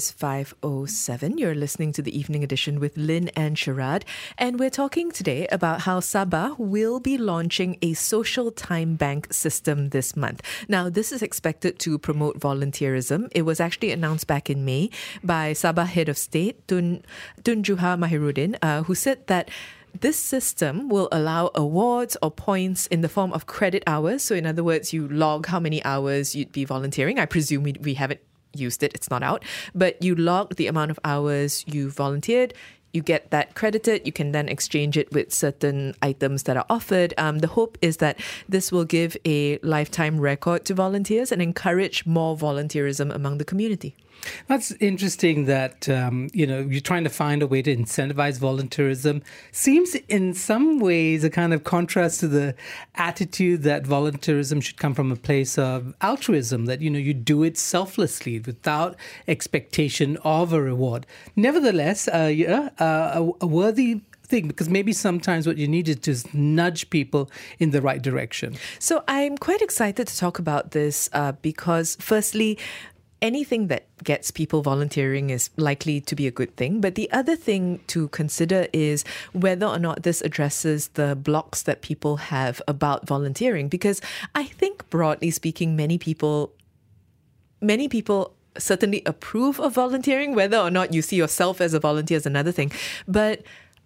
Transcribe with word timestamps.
Is 0.00 0.14
5.07. 0.18 1.38
You're 1.38 1.54
listening 1.54 1.92
to 1.92 2.00
the 2.00 2.18
evening 2.18 2.42
edition 2.42 2.80
with 2.80 2.96
Lynn 2.96 3.28
and 3.36 3.54
Sharad. 3.54 4.04
And 4.38 4.58
we're 4.58 4.70
talking 4.70 5.10
today 5.10 5.46
about 5.48 5.82
how 5.82 6.00
Sabah 6.00 6.58
will 6.58 7.00
be 7.00 7.18
launching 7.18 7.76
a 7.82 7.92
social 7.92 8.50
time 8.50 8.94
bank 8.94 9.30
system 9.30 9.90
this 9.90 10.16
month. 10.16 10.40
Now, 10.68 10.88
this 10.88 11.12
is 11.12 11.20
expected 11.20 11.78
to 11.80 11.98
promote 11.98 12.40
volunteerism. 12.40 13.28
It 13.32 13.42
was 13.42 13.60
actually 13.60 13.90
announced 13.90 14.26
back 14.26 14.48
in 14.48 14.64
May 14.64 14.88
by 15.22 15.52
Sabah 15.52 15.86
Head 15.86 16.08
of 16.08 16.16
State, 16.16 16.66
Tun, 16.66 17.04
Tun 17.44 17.62
Juhar 17.62 17.98
Mahiruddin, 17.98 18.56
uh, 18.62 18.84
who 18.84 18.94
said 18.94 19.26
that 19.26 19.50
this 20.00 20.16
system 20.18 20.88
will 20.88 21.08
allow 21.12 21.50
awards 21.54 22.16
or 22.22 22.30
points 22.30 22.86
in 22.86 23.02
the 23.02 23.08
form 23.10 23.34
of 23.34 23.44
credit 23.44 23.82
hours. 23.86 24.22
So, 24.22 24.34
in 24.34 24.46
other 24.46 24.64
words, 24.64 24.94
you 24.94 25.08
log 25.08 25.48
how 25.48 25.60
many 25.60 25.84
hours 25.84 26.34
you'd 26.34 26.52
be 26.52 26.64
volunteering. 26.64 27.18
I 27.18 27.26
presume 27.26 27.64
we, 27.64 27.74
we 27.82 27.94
haven't 27.94 28.20
used 28.54 28.82
it, 28.82 28.92
it's 28.94 29.10
not 29.10 29.22
out, 29.22 29.44
but 29.74 30.02
you 30.02 30.14
log 30.14 30.56
the 30.56 30.66
amount 30.66 30.90
of 30.90 30.98
hours 31.04 31.64
you 31.66 31.90
volunteered. 31.90 32.54
You 32.92 33.02
get 33.02 33.30
that 33.30 33.54
credited. 33.54 34.02
You 34.04 34.12
can 34.12 34.32
then 34.32 34.48
exchange 34.48 34.96
it 34.96 35.12
with 35.12 35.32
certain 35.32 35.94
items 36.02 36.42
that 36.44 36.56
are 36.56 36.66
offered. 36.68 37.14
Um, 37.16 37.38
the 37.38 37.46
hope 37.46 37.78
is 37.80 37.98
that 37.98 38.18
this 38.48 38.72
will 38.72 38.84
give 38.84 39.16
a 39.24 39.58
lifetime 39.58 40.20
record 40.20 40.64
to 40.64 40.74
volunteers 40.74 41.30
and 41.30 41.40
encourage 41.40 42.04
more 42.04 42.36
volunteerism 42.36 43.14
among 43.14 43.38
the 43.38 43.44
community. 43.44 43.94
That's 44.46 44.72
interesting 44.72 45.46
that, 45.46 45.88
um, 45.88 46.28
you 46.32 46.46
know, 46.46 46.60
you're 46.60 46.80
trying 46.80 47.04
to 47.04 47.10
find 47.10 47.42
a 47.42 47.46
way 47.46 47.62
to 47.62 47.74
incentivize 47.74 48.38
volunteerism. 48.38 49.22
Seems 49.52 49.94
in 50.08 50.34
some 50.34 50.78
ways 50.78 51.24
a 51.24 51.30
kind 51.30 51.52
of 51.52 51.64
contrast 51.64 52.20
to 52.20 52.28
the 52.28 52.54
attitude 52.94 53.62
that 53.62 53.84
volunteerism 53.84 54.62
should 54.62 54.78
come 54.78 54.94
from 54.94 55.12
a 55.12 55.16
place 55.16 55.58
of 55.58 55.94
altruism, 56.00 56.66
that, 56.66 56.80
you 56.80 56.90
know, 56.90 56.98
you 56.98 57.14
do 57.14 57.42
it 57.42 57.56
selflessly 57.58 58.40
without 58.40 58.96
expectation 59.28 60.16
of 60.18 60.52
a 60.52 60.60
reward. 60.60 61.06
Nevertheless, 61.36 62.08
uh, 62.08 62.30
yeah, 62.32 62.70
uh, 62.78 63.32
a, 63.40 63.46
worthy 63.46 64.00
thing 64.22 64.46
because 64.46 64.68
maybe 64.68 64.92
sometimes 64.92 65.46
what 65.46 65.58
you 65.58 65.68
need 65.68 65.88
is 65.88 65.96
to 65.96 66.36
nudge 66.36 66.88
people 66.90 67.30
in 67.58 67.70
the 67.70 67.82
right 67.82 68.00
direction. 68.00 68.56
So 68.78 69.02
I'm 69.08 69.36
quite 69.36 69.60
excited 69.60 70.06
to 70.06 70.16
talk 70.16 70.38
about 70.38 70.70
this 70.70 71.10
uh, 71.12 71.32
because, 71.42 71.96
firstly, 72.00 72.58
anything 73.22 73.68
that 73.68 73.86
gets 74.02 74.30
people 74.30 74.62
volunteering 74.62 75.30
is 75.30 75.50
likely 75.56 76.00
to 76.00 76.14
be 76.14 76.26
a 76.26 76.30
good 76.30 76.56
thing. 76.56 76.80
But 76.80 76.94
the 76.94 77.10
other 77.12 77.36
thing 77.36 77.80
to 77.88 78.08
consider 78.08 78.66
is 78.72 79.04
whether 79.32 79.66
or 79.66 79.78
not 79.78 80.02
this 80.02 80.22
addresses 80.22 80.88
the 80.88 81.14
blocks 81.14 81.62
that 81.62 81.82
people 81.82 82.16
have 82.16 82.62
about 82.66 83.06
volunteering. 83.06 83.68
Because 83.68 84.00
I 84.34 84.44
think, 84.44 84.88
broadly 84.90 85.30
speaking, 85.30 85.76
many 85.76 85.98
people, 85.98 86.52
many 87.60 87.88
people 87.88 88.34
certainly 88.58 89.02
approve 89.06 89.60
of 89.60 89.74
volunteering. 89.74 90.34
Whether 90.34 90.58
or 90.58 90.70
not 90.70 90.94
you 90.94 91.02
see 91.02 91.16
yourself 91.16 91.60
as 91.60 91.74
a 91.74 91.80
volunteer 91.80 92.16
is 92.16 92.26
another 92.26 92.52
thing. 92.52 92.72
But 93.06 93.42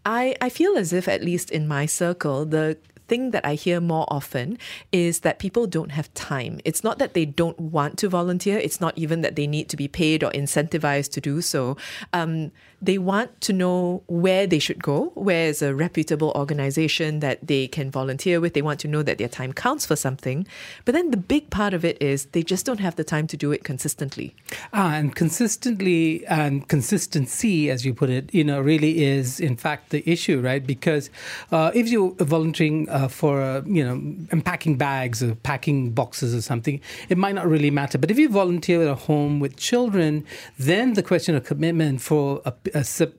I, 0.07 0.37
I 0.41 0.49
feel 0.49 0.77
as 0.77 0.93
if, 0.93 1.09
at 1.09 1.23
least 1.23 1.51
in 1.51 1.67
my 1.67 1.87
circle, 1.87 2.45
the 2.45 2.79
thing 3.09 3.31
that 3.33 3.45
I 3.45 3.55
hear 3.55 3.81
more 3.81 4.07
often 4.09 4.59
is 4.93 5.21
that 5.21 5.39
people 5.39 5.67
don't 5.67 5.93
have 5.93 6.13
time. 6.15 6.61
It's 6.65 6.83
not 6.83 6.99
that 6.99 7.15
they 7.15 7.25
don't 7.25 7.59
want 7.59 7.99
to 7.99 8.09
volunteer, 8.09 8.59
it's 8.59 8.81
not 8.81 8.97
even 8.97 9.21
that 9.23 9.37
they 9.37 9.47
need 9.47 9.69
to 9.71 9.77
be 9.77 9.89
paid 9.89 10.23
or 10.25 10.31
incentivized 10.31 11.13
to 11.13 11.21
do 11.21 11.41
so. 11.41 11.77
Um, 12.13 12.53
they 12.85 12.99
want 12.99 13.41
to 13.41 13.53
know 13.53 14.03
where 14.07 14.47
they 14.47 14.59
should 14.59 14.83
go, 14.83 15.11
where 15.15 15.49
is 15.49 15.63
a 15.63 15.75
reputable 15.75 16.33
organization 16.37 17.21
that 17.21 17.47
they 17.47 17.67
can 17.67 17.91
volunteer 17.91 18.41
with. 18.41 18.53
They 18.53 18.63
want 18.63 18.81
to 18.81 18.89
know 18.89 19.03
that 19.03 19.17
their 19.17 19.29
time 19.29 19.55
counts 19.55 19.87
for 19.87 19.97
something. 19.97 20.47
But 20.85 20.93
then 20.93 21.11
the 21.11 21.17
big 21.17 21.49
part 21.49 21.73
of 21.73 21.85
it 21.85 22.01
is 22.03 22.27
they 22.27 22.43
just 22.43 22.67
don't 22.67 22.81
have 22.81 22.97
the 22.97 23.05
time 23.05 23.27
to 23.29 23.37
do 23.37 23.53
it 23.53 23.65
consistently. 23.65 24.35
Ah, 24.75 24.95
and 24.95 25.15
consistently 25.15 26.27
and 26.27 26.69
consistency, 26.69 27.71
as 27.71 27.87
you 27.87 27.95
put 27.95 28.11
it, 28.11 28.35
you 28.35 28.45
know, 28.45 28.61
really 28.61 29.03
is 29.03 29.41
in 29.41 29.57
fact 29.57 29.91
the 29.91 30.09
issue, 30.09 30.41
right? 30.41 30.67
Because 30.67 31.09
uh, 31.53 31.71
if 31.75 31.89
you're 31.89 32.13
volunteering 32.19 32.89
uh, 32.95 33.09
for, 33.09 33.43
uh, 33.43 33.63
you 33.67 33.85
know, 33.85 33.97
unpacking 34.31 34.77
bags 34.77 35.23
or 35.23 35.35
packing 35.35 35.91
boxes 35.91 36.35
or 36.35 36.41
something, 36.41 36.81
it 37.09 37.19
might 37.19 37.35
not 37.35 37.47
really 37.47 37.71
matter. 37.71 37.99
But 37.99 38.11
if 38.11 38.19
you 38.19 38.29
volunteer 38.29 38.83
at 38.83 38.89
a 38.89 38.95
home 38.95 39.41
with 39.41 39.57
children, 39.57 40.25
then 40.59 40.95
the 40.95 41.03
question 41.03 41.35
of 41.35 41.45
commitment 41.45 42.01
for 42.01 42.41
a 42.45 42.55
a 42.73 42.85
sub- 42.85 43.13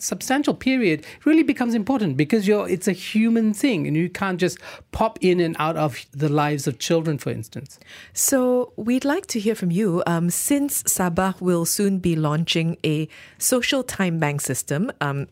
substantial 0.00 0.54
period 0.54 1.04
really 1.24 1.42
becomes 1.42 1.74
important 1.74 2.16
because 2.16 2.46
you're 2.48 2.68
it's 2.68 2.88
a 2.88 2.92
human 2.92 3.52
thing 3.52 3.86
and 3.86 3.96
you 3.96 4.08
can't 4.08 4.38
just 4.38 4.58
pop 4.92 5.18
in 5.20 5.40
and 5.40 5.56
out 5.58 5.76
of 5.76 6.06
the 6.12 6.28
lives 6.28 6.66
of 6.66 6.78
children, 6.78 7.18
for 7.18 7.30
instance. 7.30 7.78
So 8.12 8.72
we'd 8.76 9.04
like 9.04 9.26
to 9.26 9.40
hear 9.40 9.54
from 9.54 9.70
you. 9.70 10.02
Um, 10.06 10.30
since 10.30 10.82
Sabah 10.84 11.40
will 11.40 11.64
soon 11.64 11.98
be 11.98 12.14
launching 12.16 12.78
a 12.84 13.08
social 13.38 13.82
time 13.82 14.18
bank 14.18 14.40
system. 14.40 14.92
Um, 15.00 15.26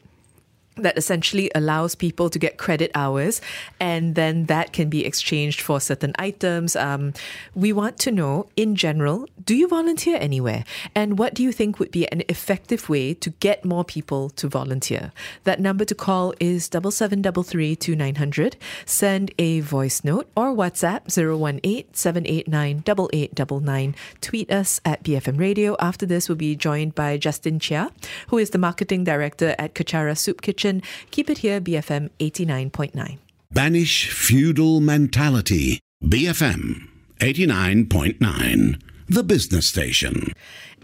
that 0.76 0.98
essentially 0.98 1.50
allows 1.54 1.94
people 1.94 2.28
to 2.28 2.38
get 2.38 2.58
credit 2.58 2.90
hours 2.94 3.40
and 3.78 4.14
then 4.14 4.46
that 4.46 4.72
can 4.72 4.88
be 4.88 5.04
exchanged 5.04 5.60
for 5.60 5.80
certain 5.80 6.12
items. 6.18 6.74
Um, 6.74 7.12
we 7.54 7.72
want 7.72 7.98
to 8.00 8.10
know, 8.10 8.48
in 8.56 8.74
general, 8.74 9.28
do 9.44 9.54
you 9.54 9.68
volunteer 9.68 10.18
anywhere? 10.20 10.64
And 10.94 11.18
what 11.18 11.34
do 11.34 11.42
you 11.42 11.52
think 11.52 11.78
would 11.78 11.92
be 11.92 12.10
an 12.10 12.22
effective 12.28 12.88
way 12.88 13.14
to 13.14 13.30
get 13.30 13.64
more 13.64 13.84
people 13.84 14.30
to 14.30 14.48
volunteer? 14.48 15.12
That 15.44 15.60
number 15.60 15.84
to 15.84 15.94
call 15.94 16.34
is 16.40 16.64
7733 16.64 18.50
Send 18.84 19.30
a 19.38 19.60
voice 19.60 20.02
note 20.02 20.28
or 20.36 20.52
WhatsApp 20.52 21.16
018 21.16 21.84
789 21.92 23.94
Tweet 24.20 24.50
us 24.50 24.80
at 24.84 25.04
BFM 25.04 25.38
Radio. 25.38 25.76
After 25.78 26.06
this, 26.06 26.28
we'll 26.28 26.36
be 26.36 26.56
joined 26.56 26.94
by 26.94 27.16
Justin 27.16 27.60
Cheah, 27.60 27.90
who 28.28 28.38
is 28.38 28.50
the 28.50 28.58
marketing 28.58 29.04
director 29.04 29.54
at 29.58 29.74
Kechara 29.74 30.18
Soup 30.18 30.40
Kitchen 30.40 30.63
Keep 31.10 31.30
it 31.30 31.38
here, 31.38 31.60
BFM 31.60 32.10
89.9. 32.18 33.18
Banish 33.52 34.10
feudal 34.10 34.80
mentality. 34.80 35.80
BFM 36.02 36.88
89.9, 37.20 38.82
the 39.08 39.22
business 39.22 39.66
station. 39.66 40.32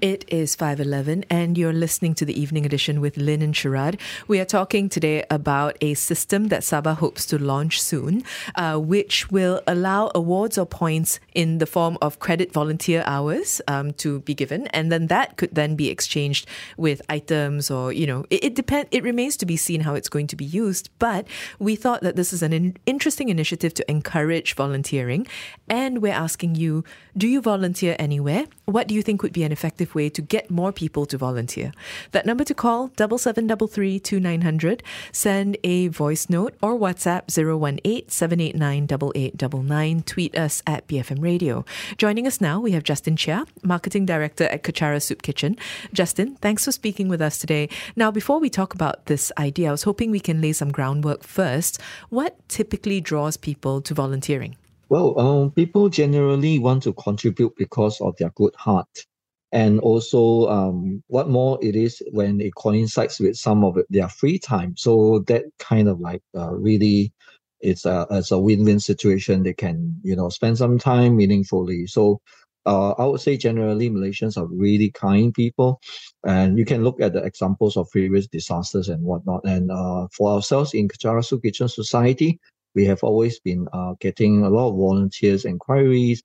It 0.01 0.25
is 0.29 0.57
5:11 0.57 1.27
and 1.29 1.59
you're 1.59 1.75
listening 1.75 2.15
to 2.15 2.25
the 2.25 2.41
evening 2.41 2.65
edition 2.65 3.03
with 3.03 3.19
Lynn 3.19 3.43
and 3.43 3.53
Sharad. 3.53 4.01
We 4.27 4.41
are 4.41 4.47
talking 4.47 4.89
today 4.89 5.25
about 5.29 5.77
a 5.83 5.93
system 5.93 6.49
that 6.49 6.63
Sabah 6.63 6.97
hopes 6.97 7.27
to 7.27 7.37
launch 7.37 7.83
soon, 7.83 8.25
uh, 8.55 8.79
which 8.79 9.31
will 9.31 9.61
allow 9.67 10.11
awards 10.15 10.57
or 10.57 10.65
points 10.65 11.21
in 11.35 11.59
the 11.59 11.67
form 11.67 11.99
of 12.01 12.19
credit 12.19 12.51
volunteer 12.51 13.03
hours 13.05 13.61
um, 13.69 13.93
to 13.95 14.21
be 14.21 14.33
given, 14.35 14.69
and 14.69 14.91
then 14.91 15.09
that 15.09 15.37
could 15.37 15.55
then 15.55 15.77
be 15.77 15.91
exchanged 15.91 16.49
with 16.79 17.03
items 17.11 17.71
or 17.71 17.93
you 17.93 18.07
know 18.07 18.25
it, 18.31 18.45
it 18.45 18.55
depend. 18.55 18.89
It 18.91 19.03
remains 19.03 19.37
to 19.37 19.45
be 19.45 19.59
seen 19.59 19.83
how 19.83 19.95
it's 19.95 20.09
going 20.09 20.29
to 20.29 20.37
be 20.37 20.47
used, 20.47 20.89
but 20.99 21.27
we 21.59 21.77
thought 21.77 22.01
that 22.01 22.17
this 22.17 22.33
is 22.33 22.43
an 22.43 22.55
in- 22.55 22.77
interesting 22.87 23.29
initiative 23.29 23.75
to 23.75 23.91
encourage 23.91 24.55
volunteering, 24.55 25.27
and 25.69 26.01
we're 26.01 26.21
asking 26.27 26.55
you: 26.55 26.85
Do 27.15 27.29
you 27.29 27.43
volunteer 27.43 27.97
anywhere? 27.99 28.47
What 28.65 28.89
do 28.89 28.95
you 28.95 29.03
think 29.03 29.23
would 29.23 29.35
be 29.35 29.45
an 29.45 29.53
effective 29.53 29.90
way 29.95 30.09
to 30.11 30.23
get 30.23 30.51
more 30.51 30.73
people 30.73 31.07
to 31.07 31.19
volunteer. 31.19 31.73
That 32.13 32.27
number 32.27 32.45
to 32.45 32.55
call, 32.55 32.89
double 32.97 33.19
seven 33.19 33.47
double 33.47 33.67
three 33.67 33.99
two 33.99 34.21
nine 34.21 34.43
hundred. 34.43 34.83
Send 35.13 35.57
a 35.65 35.89
voice 35.89 36.29
note 36.29 36.55
or 36.63 36.79
WhatsApp 36.79 37.31
018 37.31 40.03
Tweet 40.03 40.37
us 40.37 40.63
at 40.67 40.87
BFM 40.87 41.23
Radio. 41.23 41.65
Joining 41.97 42.27
us 42.27 42.41
now, 42.41 42.61
we 42.61 42.73
have 42.73 42.83
Justin 42.83 43.17
Cheah, 43.17 43.47
Marketing 43.63 44.07
Director 44.07 44.45
at 44.45 44.63
Kechara 44.63 45.03
Soup 45.03 45.23
Kitchen. 45.23 45.57
Justin, 45.93 46.37
thanks 46.37 46.65
for 46.65 46.73
speaking 46.73 47.09
with 47.09 47.21
us 47.21 47.39
today. 47.39 47.69
Now, 47.97 48.11
before 48.11 48.39
we 48.39 48.51
talk 48.51 48.75
about 48.75 49.07
this 49.07 49.33
idea, 49.39 49.69
I 49.69 49.73
was 49.73 49.85
hoping 49.85 50.11
we 50.11 50.21
can 50.21 50.41
lay 50.41 50.53
some 50.53 50.71
groundwork 50.71 51.23
first. 51.23 51.81
What 52.09 52.37
typically 52.49 53.01
draws 53.01 53.37
people 53.37 53.81
to 53.83 53.95
volunteering? 53.95 54.57
Well, 54.89 55.19
um, 55.21 55.51
people 55.53 55.89
generally 55.89 56.59
want 56.59 56.83
to 56.83 56.93
contribute 56.93 57.55
because 57.57 58.01
of 58.01 58.17
their 58.17 58.31
good 58.31 58.55
heart 58.57 59.07
and 59.53 59.81
also 59.81 60.49
um, 60.49 61.03
what 61.09 61.29
more 61.29 61.59
it 61.63 61.75
is 61.75 62.03
when 62.13 62.41
it 62.41 62.55
coincides 62.55 63.19
with 63.19 63.37
some 63.37 63.65
of 63.65 63.79
their 63.91 64.09
free 64.09 64.39
time. 64.39 64.77
So 64.77 65.21
that 65.27 65.45
kind 65.59 65.89
of 65.89 66.01
like 66.01 66.23
uh, 66.37 66.53
really 66.53 67.13
it's 67.61 67.85
a 67.85 68.07
it's 68.11 68.31
a 68.31 68.39
win-win 68.39 68.81
situation. 68.81 69.43
They 69.43 69.55
can 69.55 69.97
you 70.03 70.17
know 70.17 70.29
spend 70.29 70.59
some 70.59 70.79
time 70.79 71.17
meaningfully. 71.17 71.87
So 71.87 72.21
uh, 72.67 72.91
I 72.93 73.05
would 73.07 73.21
say 73.21 73.37
generally 73.37 73.91
Malaysians 73.91 74.37
are 74.37 74.47
really 74.47 74.91
kind 74.91 75.35
people, 75.35 75.81
and 76.25 76.59
you 76.59 76.65
can 76.65 76.85
look 76.85 77.01
at 77.01 77.13
the 77.13 77.23
examples 77.25 77.77
of 77.77 77.91
previous 77.91 78.27
disasters 78.27 78.89
and 78.89 79.03
whatnot. 79.03 79.45
And 79.45 79.71
uh, 79.71 80.09
for 80.13 80.31
ourselves 80.31 80.75
in 80.75 80.89
Kechara 80.89 81.25
Soup 81.25 81.43
Kitchen 81.43 81.69
Society, 81.69 82.39
we 82.75 82.85
have 82.87 83.03
always 83.03 83.41
been 83.41 83.67
uh, 83.73 83.95
getting 84.01 84.45
a 84.45 84.51
lot 84.51 84.71
of 84.71 84.77
volunteers 84.77 85.45
inquiries 85.45 86.23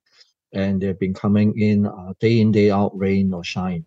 and 0.54 0.82
they've 0.82 1.00
been 1.00 1.14
coming 1.14 1.60
in 1.60 1.86
uh, 1.86 2.14
day 2.20 2.40
in 2.40 2.52
day 2.52 2.72
out, 2.72 2.98
rain 2.98 3.34
or 3.34 3.44
shine. 3.44 3.86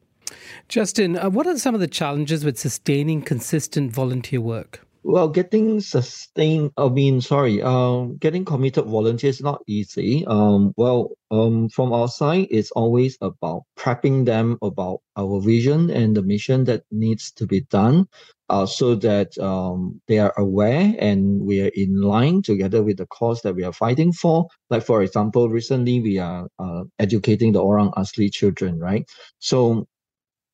Justin, 0.68 1.16
uh, 1.16 1.30
what 1.30 1.46
are 1.46 1.58
some 1.58 1.74
of 1.74 1.80
the 1.80 1.88
challenges 1.88 2.44
with 2.44 2.58
sustaining 2.58 3.22
consistent 3.22 3.92
volunteer 3.92 4.40
work? 4.40 4.84
Well, 5.04 5.28
getting 5.28 5.80
sustained, 5.80 6.72
I 6.76 6.88
mean, 6.88 7.20
sorry, 7.20 7.62
um, 7.62 8.18
getting 8.18 8.44
committed 8.44 8.84
volunteers 8.84 9.36
is 9.36 9.42
not 9.42 9.62
easy. 9.66 10.26
Um, 10.26 10.74
well, 10.76 11.12
um, 11.30 11.70
from 11.70 11.92
our 11.92 12.08
side, 12.08 12.48
it's 12.50 12.70
always 12.72 13.16
about 13.22 13.62
prepping 13.78 14.26
them 14.26 14.58
about 14.60 15.00
our 15.16 15.40
vision 15.40 15.88
and 15.88 16.16
the 16.16 16.22
mission 16.22 16.64
that 16.64 16.82
needs 16.90 17.32
to 17.32 17.46
be 17.46 17.60
done, 17.62 18.08
uh, 18.48 18.66
so 18.66 18.94
that 18.94 19.36
um, 19.38 20.00
they 20.08 20.18
are 20.18 20.32
aware 20.38 20.94
and 20.98 21.42
we 21.42 21.60
are 21.62 21.70
in 21.74 22.00
line 22.00 22.42
together 22.42 22.82
with 22.82 22.96
the 22.98 23.06
cause 23.06 23.42
that 23.42 23.54
we 23.54 23.64
are 23.64 23.72
fighting 23.72 24.12
for. 24.12 24.46
Like, 24.70 24.84
for 24.84 25.02
example, 25.02 25.48
recently 25.48 26.00
we 26.00 26.18
are 26.18 26.48
uh, 26.58 26.84
educating 26.98 27.52
the 27.52 27.62
Orang 27.62 27.90
Asli 27.92 28.32
children, 28.32 28.78
right? 28.78 29.04
So 29.38 29.86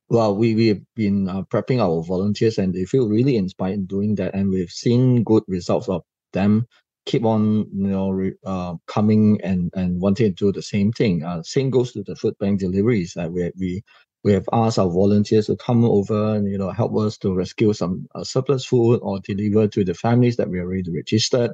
well, 0.08 0.37
we 0.37 0.55
we've 0.55 0.82
been 0.94 1.29
uh, 1.29 1.43
prepping 1.44 1.81
our 1.81 2.02
volunteers, 2.02 2.58
and 2.58 2.75
they 2.75 2.85
feel 2.85 3.08
really 3.08 3.37
inspired 3.37 3.75
in 3.75 3.87
doing 3.87 4.14
that, 4.17 4.35
and 4.35 4.50
we've 4.50 4.70
seen 4.70 5.25
good 5.25 5.43
results 5.49 5.88
of 5.88 6.02
them 6.32 6.67
keep 7.06 7.25
on 7.25 7.67
you 7.75 7.88
know 7.88 8.31
uh, 8.46 8.75
coming 8.87 9.41
and 9.43 9.70
and 9.75 10.00
wanting 10.00 10.35
to 10.35 10.46
do 10.46 10.52
the 10.52 10.62
same 10.62 10.93
thing. 10.93 11.23
Uh, 11.25 11.43
same 11.43 11.70
goes 11.70 11.93
to 11.93 12.02
the 12.02 12.17
food 12.17 12.35
bank 12.38 12.61
deliveries. 12.61 13.12
that 13.14 13.32
we 13.32 13.50
we 13.58 13.82
we 14.24 14.32
have 14.34 14.48
asked 14.52 14.78
our 14.78 14.90
volunteers 14.90 15.46
to 15.48 15.56
come 15.56 15.84
over 15.84 16.36
and 16.36 16.50
you 16.50 16.58
know 16.58 16.72
help 16.72 16.96
us 16.98 17.18
to 17.18 17.34
rescue 17.34 17.72
some 17.74 18.08
uh, 18.14 18.24
surplus 18.24 18.66
food 18.66 19.00
or 19.02 19.20
deliver 19.20 19.68
to 19.68 19.84
the 19.84 19.94
families 19.94 20.36
that 20.38 20.50
we 20.50 20.60
already 20.60 20.90
registered. 20.92 21.52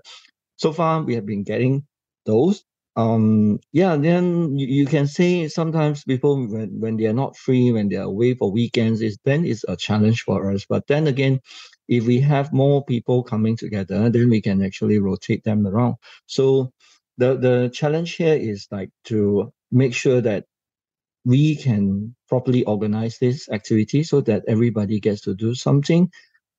So 0.56 0.72
far, 0.72 1.02
we 1.02 1.16
have 1.16 1.26
been 1.26 1.44
getting 1.44 1.86
those. 2.26 2.64
Um 2.96 3.60
yeah 3.72 3.96
then 3.96 4.56
you, 4.58 4.66
you 4.68 4.86
can 4.86 5.06
say 5.06 5.48
sometimes 5.48 6.04
people 6.04 6.46
when, 6.48 6.80
when 6.80 6.96
they 6.98 7.06
are 7.06 7.14
not 7.24 7.36
free 7.36 7.72
when 7.72 7.88
they 7.88 7.96
are 7.96 8.04
away 8.14 8.34
for 8.34 8.52
weekends 8.52 9.02
is 9.02 9.18
then 9.24 9.46
it's 9.46 9.64
a 9.68 9.76
challenge 9.76 10.22
for 10.22 10.50
us. 10.52 10.66
But 10.68 10.86
then 10.88 11.06
again 11.08 11.40
if 11.88 12.06
we 12.06 12.20
have 12.20 12.52
more 12.52 12.84
people 12.84 13.24
coming 13.24 13.56
together 13.56 14.10
then 14.10 14.30
we 14.30 14.42
can 14.42 14.62
actually 14.64 14.98
rotate 15.00 15.44
them 15.44 15.66
around. 15.66 15.96
So 16.26 16.72
the 17.18 17.36
the 17.36 17.70
challenge 17.74 18.16
here 18.16 18.34
is 18.36 18.68
like 18.72 18.90
to 19.06 19.52
make 19.72 19.94
sure 19.94 20.20
that 20.22 20.46
we 21.24 21.56
can 21.56 22.14
properly 22.28 22.64
organize 22.64 23.18
this 23.18 23.48
activity 23.50 24.02
so 24.02 24.20
that 24.22 24.44
everybody 24.48 25.00
gets 25.00 25.22
to 25.22 25.34
do 25.34 25.54
something 25.54 26.10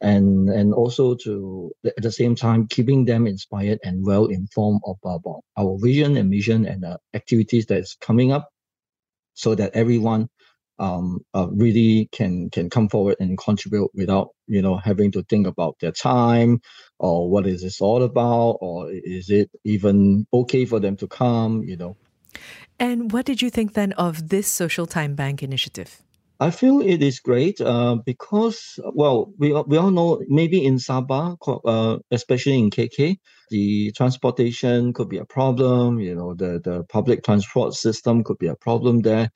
and 0.02 0.50
and 0.50 0.74
also 0.74 1.16
to 1.16 1.72
at 1.86 2.02
the 2.02 2.12
same 2.12 2.36
time 2.36 2.68
keeping 2.68 3.06
them 3.06 3.28
inspired 3.28 3.80
and 3.84 4.06
well 4.06 4.26
informed 4.26 4.82
about 4.86 5.42
our 5.58 5.78
vision 5.80 6.18
and 6.18 6.30
mission 6.30 6.66
and 6.66 6.84
the 6.84 6.98
activities 7.14 7.66
that's 7.68 7.96
coming 7.96 8.32
up 8.32 8.50
so 9.34 9.56
that 9.56 9.76
everyone 9.76 10.28
um, 10.80 11.20
uh, 11.36 11.48
really 11.52 12.10
can 12.12 12.50
can 12.50 12.70
come 12.70 12.90
forward 12.90 13.18
and 13.20 13.38
contribute 13.38 13.92
without 13.94 14.30
you 14.48 14.62
know 14.62 14.78
having 14.78 15.12
to 15.12 15.24
think 15.24 15.46
about 15.46 15.76
their 15.80 15.92
time 15.92 16.60
or 16.98 17.30
what 17.30 17.46
is 17.46 17.62
this 17.62 17.82
all 17.82 18.02
about 18.02 18.58
or 18.62 18.90
is 18.92 19.30
it 19.30 19.52
even 19.64 20.26
okay 20.34 20.66
for 20.66 20.80
them 20.80 20.98
to 20.98 21.08
come 21.08 21.62
you 21.64 21.78
know 21.78 21.96
and 22.80 23.12
what 23.12 23.26
did 23.26 23.42
you 23.42 23.50
think 23.50 23.74
then 23.74 23.92
of 23.94 24.30
this 24.30 24.48
social 24.48 24.86
time 24.86 25.16
bank 25.16 25.44
initiative 25.44 26.02
I 26.42 26.50
feel 26.50 26.82
it 26.82 27.04
is 27.04 27.20
great 27.20 27.62
uh, 27.62 27.98
because, 28.04 28.80
well, 28.96 29.32
we, 29.38 29.54
we 29.54 29.78
all 29.78 29.92
know 29.92 30.24
maybe 30.28 30.66
in 30.66 30.78
Sabah, 30.78 31.38
uh, 31.64 32.00
especially 32.10 32.58
in 32.58 32.72
KK, 32.72 33.18
the 33.52 33.92
transportation 33.92 34.92
could 34.92 35.08
be 35.08 35.20
a 35.20 35.26
problem. 35.26 36.00
You 36.00 36.16
know, 36.16 36.34
the, 36.34 36.60
the 36.60 36.84
public 36.86 37.24
transport 37.24 37.76
system 37.76 38.24
could 38.24 38.40
be 38.40 38.48
a 38.48 38.56
problem 38.56 39.02
there. 39.02 39.30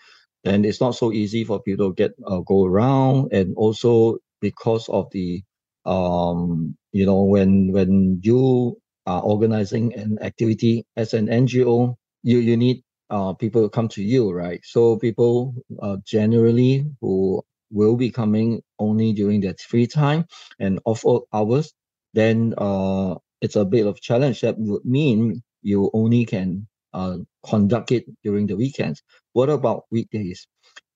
And 0.46 0.66
it's 0.66 0.82
not 0.82 0.96
so 0.96 1.12
easy 1.12 1.44
for 1.44 1.62
people 1.62 1.90
to 1.90 1.94
get 1.94 2.14
uh, 2.26 2.40
go 2.40 2.66
around. 2.66 3.32
And 3.32 3.54
also 3.56 4.18
because 4.42 4.90
of 4.90 5.06
the, 5.12 5.44
um, 5.86 6.76
you 6.92 7.06
know, 7.06 7.22
when 7.22 7.72
when 7.72 8.20
you 8.24 8.82
are 9.06 9.22
organizing 9.22 9.94
an 9.94 10.18
activity 10.22 10.88
as 10.98 11.14
an 11.14 11.28
NGO, 11.28 11.98
you, 12.26 12.40
you 12.40 12.58
need 12.58 12.84
uh, 13.12 13.34
people 13.36 13.64
to 13.64 13.70
come 13.70 13.90
to 13.90 14.04
you, 14.04 14.34
right? 14.34 14.62
So 14.66 14.98
people 14.98 15.56
uh, 15.82 15.98
generally 16.06 16.88
who 17.02 17.44
will 17.72 17.98
be 17.98 18.12
coming 18.12 18.64
only 18.80 19.14
during 19.14 19.42
their 19.42 19.56
free 19.60 19.88
time 19.88 20.26
and 20.60 20.82
off 20.86 21.06
hours, 21.34 21.74
then 22.16 22.56
uh, 22.58 23.16
it's 23.42 23.58
a 23.58 23.66
bit 23.66 23.88
of 23.88 24.02
challenge. 24.02 24.42
That 24.42 24.58
would 24.60 24.86
mean 24.86 25.44
you 25.64 25.92
only 25.94 26.26
can 26.26 26.68
uh, 26.94 27.20
conduct 27.46 27.94
it 27.94 28.06
during 28.24 28.48
the 28.48 28.58
weekends. 28.58 29.04
What 29.34 29.50
about 29.52 29.86
weekdays? 29.92 30.48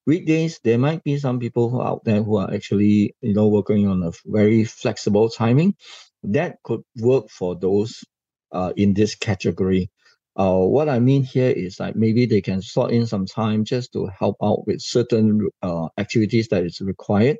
Weekdays, 0.07 0.59
there 0.65 0.79
might 0.79 1.03
be 1.05 1.17
some 1.19 1.39
people 1.39 1.81
out 1.81 2.03
there 2.05 2.23
who 2.23 2.37
are 2.37 2.53
actually, 2.53 3.15
you 3.21 3.35
know, 3.35 3.47
working 3.49 3.87
on 3.87 4.03
a 4.03 4.11
very 4.25 4.65
flexible 4.65 5.29
timing. 5.29 5.75
That 6.23 6.57
could 6.63 6.81
work 6.99 7.29
for 7.29 7.55
those 7.57 8.03
uh, 8.51 8.73
in 8.77 8.95
this 8.95 9.15
category. 9.15 9.91
Uh, 10.39 10.59
what 10.59 10.87
I 10.87 10.99
mean 10.99 11.23
here 11.23 11.49
is 11.49 11.81
like 11.81 11.97
maybe 11.97 12.25
they 12.25 12.39
can 12.39 12.61
slot 12.61 12.91
in 12.91 13.05
some 13.05 13.25
time 13.25 13.65
just 13.65 13.91
to 13.91 14.07
help 14.07 14.37
out 14.41 14.65
with 14.65 14.79
certain 14.79 15.49
uh, 15.61 15.89
activities 15.97 16.47
that 16.47 16.63
is 16.63 16.79
required. 16.79 17.37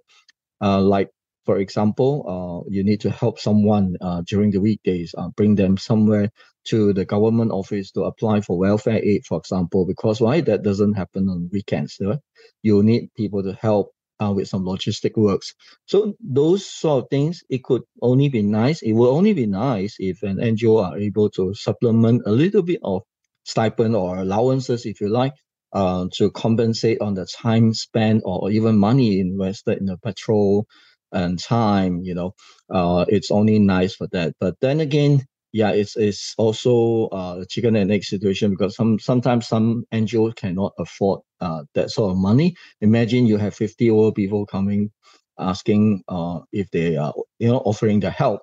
Uh, 0.61 0.81
like 0.81 1.09
for 1.45 1.59
example, 1.59 2.25
uh, 2.27 2.69
you 2.69 2.83
need 2.83 2.99
to 3.01 3.09
help 3.09 3.39
someone 3.39 3.95
uh, 4.01 4.21
during 4.27 4.51
the 4.51 4.59
weekdays, 4.59 5.15
uh, 5.17 5.29
bring 5.29 5.55
them 5.55 5.77
somewhere 5.77 6.29
to 6.65 6.91
the 6.91 7.05
government 7.05 7.51
office 7.51 7.91
to 7.91 8.03
apply 8.03 8.41
for 8.41 8.57
welfare 8.57 8.99
aid, 9.01 9.25
for 9.25 9.37
example, 9.37 9.85
because 9.85 10.19
why 10.19 10.41
that 10.41 10.63
doesn't 10.63 10.95
happen 10.95 11.29
on 11.29 11.49
weekends. 11.53 11.97
Right? 12.01 12.19
You 12.63 12.83
need 12.83 13.13
people 13.15 13.43
to 13.43 13.53
help 13.53 13.93
uh, 14.21 14.31
with 14.35 14.47
some 14.47 14.63
logistic 14.65 15.15
works. 15.17 15.53
So 15.85 16.13
those 16.19 16.65
sort 16.65 17.03
of 17.05 17.09
things, 17.09 17.43
it 17.49 17.63
could 17.63 17.83
only 18.01 18.29
be 18.29 18.41
nice. 18.41 18.81
It 18.81 18.93
will 18.93 19.15
only 19.15 19.33
be 19.33 19.45
nice 19.47 19.95
if 19.99 20.23
an 20.23 20.39
NGO 20.41 20.77
are 20.79 20.97
able 20.97 21.29
to 21.31 21.53
supplement 21.53 22.23
a 22.25 22.31
little 22.31 22.61
bit 22.63 22.79
of 22.83 23.03
stipend 23.43 23.95
or 23.95 24.17
allowances, 24.17 24.85
if 24.85 25.01
you 25.01 25.09
like, 25.09 25.33
uh, 25.73 26.07
to 26.13 26.31
compensate 26.31 27.01
on 27.01 27.13
the 27.13 27.25
time 27.25 27.73
spent 27.73 28.23
or 28.25 28.51
even 28.51 28.77
money 28.77 29.19
invested 29.19 29.77
in 29.79 29.85
the 29.85 29.97
patrol 29.97 30.65
and 31.11 31.39
time. 31.39 32.01
You 32.03 32.15
know, 32.15 32.35
uh, 32.73 33.05
it's 33.07 33.31
only 33.31 33.59
nice 33.59 33.95
for 33.95 34.07
that. 34.11 34.33
But 34.39 34.55
then 34.61 34.79
again, 34.79 35.25
yeah, 35.51 35.71
it's 35.71 35.95
it's 35.95 36.35
also 36.37 37.07
uh, 37.07 37.39
a 37.41 37.45
chicken 37.45 37.75
and 37.75 37.91
egg 37.91 38.03
situation 38.03 38.51
because 38.51 38.75
some 38.75 38.99
sometimes 38.99 39.47
some 39.47 39.85
NGOs 39.91 40.35
cannot 40.35 40.73
afford 40.77 41.21
uh, 41.41 41.63
that 41.73 41.89
sort 41.89 42.11
of 42.11 42.17
money. 42.17 42.55
Imagine 42.81 43.25
you 43.25 43.37
have 43.37 43.55
50 43.55 43.89
old 43.89 44.15
people 44.15 44.45
coming 44.45 44.91
asking 45.39 46.03
uh, 46.07 46.39
if 46.51 46.69
they 46.71 46.97
are 46.97 47.13
you 47.39 47.47
know 47.47 47.59
offering 47.59 47.99
the 47.99 48.11
help, 48.11 48.41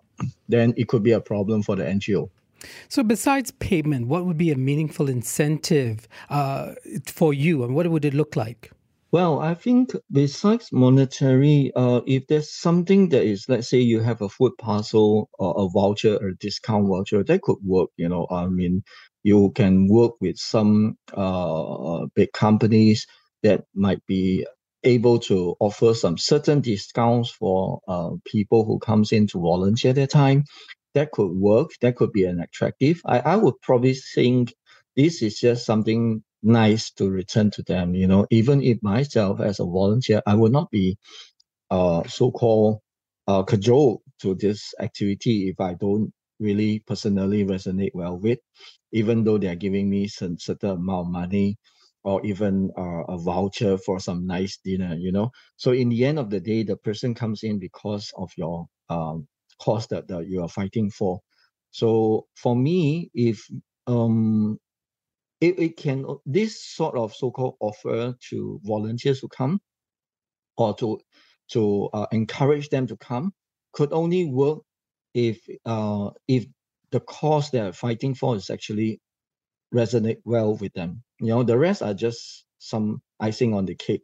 then 0.48 0.74
it 0.76 0.88
could 0.88 1.02
be 1.02 1.12
a 1.12 1.20
problem 1.20 1.62
for 1.62 1.76
the 1.76 1.84
NGO. 1.84 2.28
So, 2.88 3.02
besides 3.02 3.50
payment, 3.52 4.08
what 4.08 4.24
would 4.24 4.38
be 4.38 4.50
a 4.50 4.56
meaningful 4.56 5.08
incentive 5.08 6.08
uh, 6.30 6.72
for 7.06 7.32
you, 7.34 7.62
and 7.62 7.74
what 7.74 7.86
would 7.86 8.04
it 8.04 8.14
look 8.14 8.34
like? 8.34 8.70
Well, 9.12 9.38
I 9.40 9.54
think 9.54 9.92
besides 10.12 10.70
monetary, 10.72 11.72
uh, 11.74 12.00
if 12.06 12.26
there's 12.26 12.52
something 12.52 13.08
that 13.10 13.24
is, 13.24 13.46
let's 13.48 13.68
say 13.70 13.78
you 13.80 14.00
have 14.00 14.20
a 14.20 14.28
food 14.28 14.52
parcel 14.58 15.28
or 15.38 15.54
a 15.56 15.68
voucher 15.68 16.16
or 16.16 16.28
a 16.28 16.36
discount 16.36 16.88
voucher, 16.88 17.22
that 17.24 17.42
could 17.42 17.58
work. 17.64 17.90
You 17.96 18.08
know, 18.08 18.26
I 18.30 18.46
mean, 18.48 18.82
you 19.22 19.50
can 19.54 19.88
work 19.88 20.12
with 20.20 20.36
some 20.38 20.98
uh, 21.14 22.06
big 22.14 22.32
companies 22.32 23.06
that 23.42 23.64
might 23.74 24.04
be 24.06 24.46
able 24.84 25.18
to 25.20 25.56
offer 25.60 25.94
some 25.94 26.18
certain 26.18 26.60
discounts 26.60 27.30
for 27.30 27.80
uh, 27.88 28.10
people 28.26 28.64
who 28.64 28.78
comes 28.78 29.12
in 29.12 29.26
to 29.28 29.40
volunteer 29.40 29.92
their 29.92 30.06
time. 30.06 30.44
That 30.94 31.12
could 31.12 31.32
work. 31.32 31.70
That 31.80 31.96
could 31.96 32.12
be 32.12 32.24
an 32.24 32.40
attractive. 32.40 33.00
I, 33.04 33.20
I 33.20 33.36
would 33.36 33.54
probably 33.62 33.94
think 33.94 34.54
this 34.96 35.22
is 35.22 35.38
just 35.38 35.64
something 35.66 36.22
nice 36.42 36.90
to 36.92 37.10
return 37.10 37.50
to 37.52 37.62
them. 37.62 37.94
You 37.94 38.06
know, 38.06 38.26
even 38.30 38.62
if 38.62 38.82
myself 38.82 39.40
as 39.40 39.60
a 39.60 39.64
volunteer, 39.64 40.22
I 40.26 40.34
would 40.34 40.52
not 40.52 40.70
be 40.70 40.98
uh, 41.70 42.04
so-called 42.08 42.80
uh, 43.28 43.42
cajoled 43.44 44.02
to 44.22 44.34
this 44.36 44.74
activity 44.80 45.48
if 45.48 45.60
I 45.60 45.74
don't 45.74 46.12
really 46.40 46.80
personally 46.86 47.44
resonate 47.44 47.92
well 47.94 48.18
with, 48.18 48.38
even 48.92 49.24
though 49.24 49.38
they 49.38 49.48
are 49.48 49.56
giving 49.56 49.90
me 49.90 50.08
some 50.08 50.38
certain 50.38 50.70
amount 50.70 51.08
of 51.08 51.12
money 51.12 51.58
or 52.04 52.24
even 52.24 52.70
uh, 52.78 53.04
a 53.08 53.18
voucher 53.18 53.78
for 53.78 53.98
some 54.00 54.26
nice 54.26 54.58
dinner, 54.64 54.94
you 54.98 55.12
know. 55.12 55.30
So 55.56 55.72
in 55.72 55.88
the 55.88 56.04
end 56.04 56.18
of 56.20 56.30
the 56.30 56.40
day, 56.40 56.62
the 56.62 56.76
person 56.76 57.14
comes 57.14 57.42
in 57.42 57.58
because 57.58 58.12
of 58.16 58.30
your 58.36 58.66
um, 58.88 59.26
cause 59.60 59.88
that, 59.88 60.08
that 60.08 60.28
you 60.28 60.42
are 60.42 60.48
fighting 60.48 60.90
for. 60.90 61.20
So 61.72 62.26
for 62.36 62.54
me, 62.56 63.10
if 63.14 63.44
um, 63.88 64.58
it, 65.40 65.58
it 65.58 65.76
can 65.76 66.06
this 66.24 66.62
sort 66.64 66.96
of 66.96 67.14
so-called 67.14 67.56
offer 67.60 68.14
to 68.30 68.60
volunteers 68.64 69.20
to 69.20 69.28
come 69.28 69.60
or 70.56 70.74
to 70.76 71.00
to 71.50 71.88
uh, 71.92 72.06
encourage 72.12 72.68
them 72.70 72.86
to 72.86 72.96
come 72.96 73.32
could 73.72 73.92
only 73.92 74.24
work 74.26 74.60
if 75.14 75.38
uh, 75.64 76.10
if 76.28 76.46
the 76.90 77.00
cause 77.00 77.50
they're 77.50 77.72
fighting 77.72 78.14
for 78.14 78.36
is 78.36 78.50
actually 78.50 79.00
resonate 79.74 80.18
well 80.24 80.56
with 80.56 80.72
them. 80.72 81.02
You 81.20 81.28
know, 81.28 81.42
the 81.42 81.58
rest 81.58 81.82
are 81.82 81.94
just 81.94 82.44
some 82.58 83.02
icing 83.20 83.54
on 83.54 83.66
the 83.66 83.74
cake, 83.74 84.02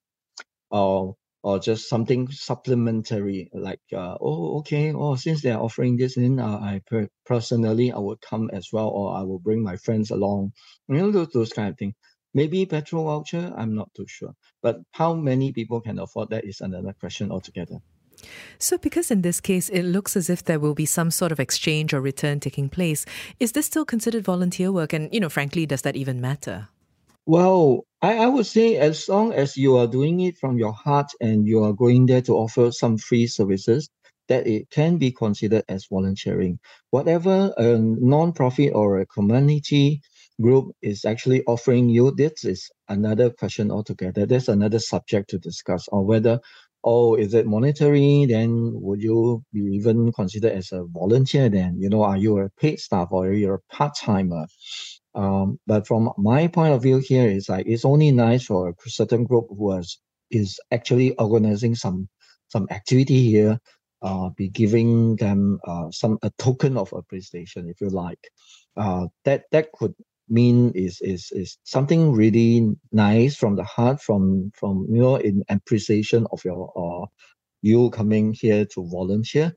or 0.70 1.16
or 1.42 1.58
just 1.58 1.88
something 1.88 2.28
supplementary, 2.30 3.50
like 3.52 3.80
uh, 3.92 4.16
oh 4.20 4.58
okay, 4.58 4.92
oh 4.92 5.16
since 5.16 5.42
they 5.42 5.50
are 5.50 5.60
offering 5.60 5.96
this, 5.96 6.14
then 6.14 6.38
uh, 6.38 6.58
I 6.58 6.80
per- 6.86 7.08
personally 7.26 7.92
I 7.92 7.98
would 7.98 8.20
come 8.20 8.50
as 8.52 8.68
well, 8.72 8.88
or 8.88 9.16
I 9.16 9.22
will 9.22 9.40
bring 9.40 9.62
my 9.62 9.76
friends 9.76 10.10
along. 10.10 10.52
You 10.88 10.96
know, 10.96 11.10
those, 11.10 11.28
those 11.28 11.52
kind 11.52 11.68
of 11.68 11.78
things. 11.78 11.94
Maybe 12.34 12.64
petrol 12.64 13.04
voucher, 13.04 13.52
I'm 13.56 13.74
not 13.74 13.90
too 13.94 14.06
sure. 14.08 14.34
But 14.62 14.78
how 14.92 15.14
many 15.14 15.52
people 15.52 15.80
can 15.80 15.98
afford 15.98 16.30
that 16.30 16.44
is 16.44 16.60
another 16.60 16.94
question 16.98 17.30
altogether. 17.30 17.76
So, 18.58 18.78
because 18.78 19.10
in 19.10 19.22
this 19.22 19.40
case 19.40 19.68
it 19.68 19.82
looks 19.82 20.16
as 20.16 20.30
if 20.30 20.44
there 20.44 20.60
will 20.60 20.74
be 20.74 20.86
some 20.86 21.10
sort 21.10 21.32
of 21.32 21.40
exchange 21.40 21.92
or 21.92 22.00
return 22.00 22.40
taking 22.40 22.68
place, 22.68 23.04
is 23.40 23.52
this 23.52 23.66
still 23.66 23.84
considered 23.84 24.24
volunteer 24.24 24.72
work? 24.72 24.92
And, 24.92 25.12
you 25.12 25.20
know, 25.20 25.28
frankly, 25.28 25.66
does 25.66 25.82
that 25.82 25.96
even 25.96 26.20
matter? 26.20 26.68
Well, 27.26 27.84
I, 28.02 28.18
I 28.18 28.26
would 28.26 28.46
say 28.46 28.76
as 28.76 29.08
long 29.08 29.32
as 29.32 29.56
you 29.56 29.76
are 29.76 29.86
doing 29.86 30.20
it 30.20 30.36
from 30.38 30.58
your 30.58 30.72
heart 30.72 31.12
and 31.20 31.46
you 31.46 31.62
are 31.64 31.72
going 31.72 32.06
there 32.06 32.22
to 32.22 32.34
offer 32.34 32.72
some 32.72 32.98
free 32.98 33.26
services, 33.28 33.88
that 34.28 34.46
it 34.46 34.70
can 34.70 34.98
be 34.98 35.12
considered 35.12 35.64
as 35.68 35.86
volunteering. 35.90 36.58
Whatever 36.90 37.52
a 37.58 37.78
non-profit 37.78 38.72
or 38.74 39.00
a 39.00 39.06
community 39.06 40.00
group 40.40 40.74
is 40.82 41.04
actually 41.04 41.44
offering 41.44 41.88
you, 41.90 42.12
this 42.16 42.44
is 42.44 42.70
another 42.88 43.30
question 43.30 43.70
altogether. 43.70 44.26
There's 44.26 44.48
another 44.48 44.78
subject 44.80 45.30
to 45.30 45.38
discuss 45.38 45.88
on 45.92 46.06
whether 46.06 46.40
oh, 46.84 47.14
is 47.14 47.32
it 47.34 47.46
monetary? 47.46 48.26
Then 48.28 48.72
would 48.74 49.00
you 49.02 49.44
be 49.52 49.60
even 49.76 50.12
considered 50.12 50.52
as 50.52 50.72
a 50.72 50.84
volunteer 50.84 51.48
then? 51.48 51.76
You 51.78 51.88
know, 51.88 52.02
are 52.02 52.16
you 52.16 52.38
a 52.38 52.50
paid 52.60 52.80
staff 52.80 53.08
or 53.12 53.26
are 53.28 53.32
you're 53.32 53.54
a 53.56 53.74
part-timer? 53.74 54.46
Um, 55.14 55.58
but 55.66 55.86
from 55.86 56.12
my 56.16 56.46
point 56.48 56.72
of 56.74 56.82
view 56.82 56.98
here 56.98 57.28
is 57.28 57.48
like 57.48 57.66
it's 57.66 57.84
only 57.84 58.10
nice 58.10 58.46
for 58.46 58.70
a 58.70 58.74
certain 58.88 59.24
group 59.24 59.46
who 59.50 59.72
is, 59.76 59.98
is 60.30 60.58
actually 60.70 61.14
organizing 61.16 61.74
some 61.74 62.08
some 62.48 62.66
activity 62.70 63.30
here, 63.30 63.58
uh, 64.02 64.30
be 64.30 64.48
giving 64.48 65.16
them 65.16 65.58
uh, 65.66 65.90
some 65.90 66.18
a 66.22 66.30
token 66.38 66.76
of 66.76 66.92
appreciation, 66.92 67.68
if 67.68 67.80
you 67.80 67.88
like. 67.88 68.30
Uh, 68.76 69.06
that 69.24 69.44
that 69.52 69.72
could 69.72 69.94
mean 70.28 70.72
is 70.74 71.00
is 71.00 71.30
is 71.32 71.58
something 71.64 72.12
really 72.12 72.74
nice 72.90 73.36
from 73.36 73.56
the 73.56 73.64
heart 73.64 74.00
from 74.00 74.50
from 74.54 74.86
you 74.88 75.00
know 75.02 75.16
in 75.16 75.44
appreciation 75.48 76.26
of 76.32 76.42
your 76.44 76.72
uh 76.76 77.06
you 77.60 77.90
coming 77.90 78.32
here 78.32 78.64
to 78.64 78.88
volunteer 78.88 79.52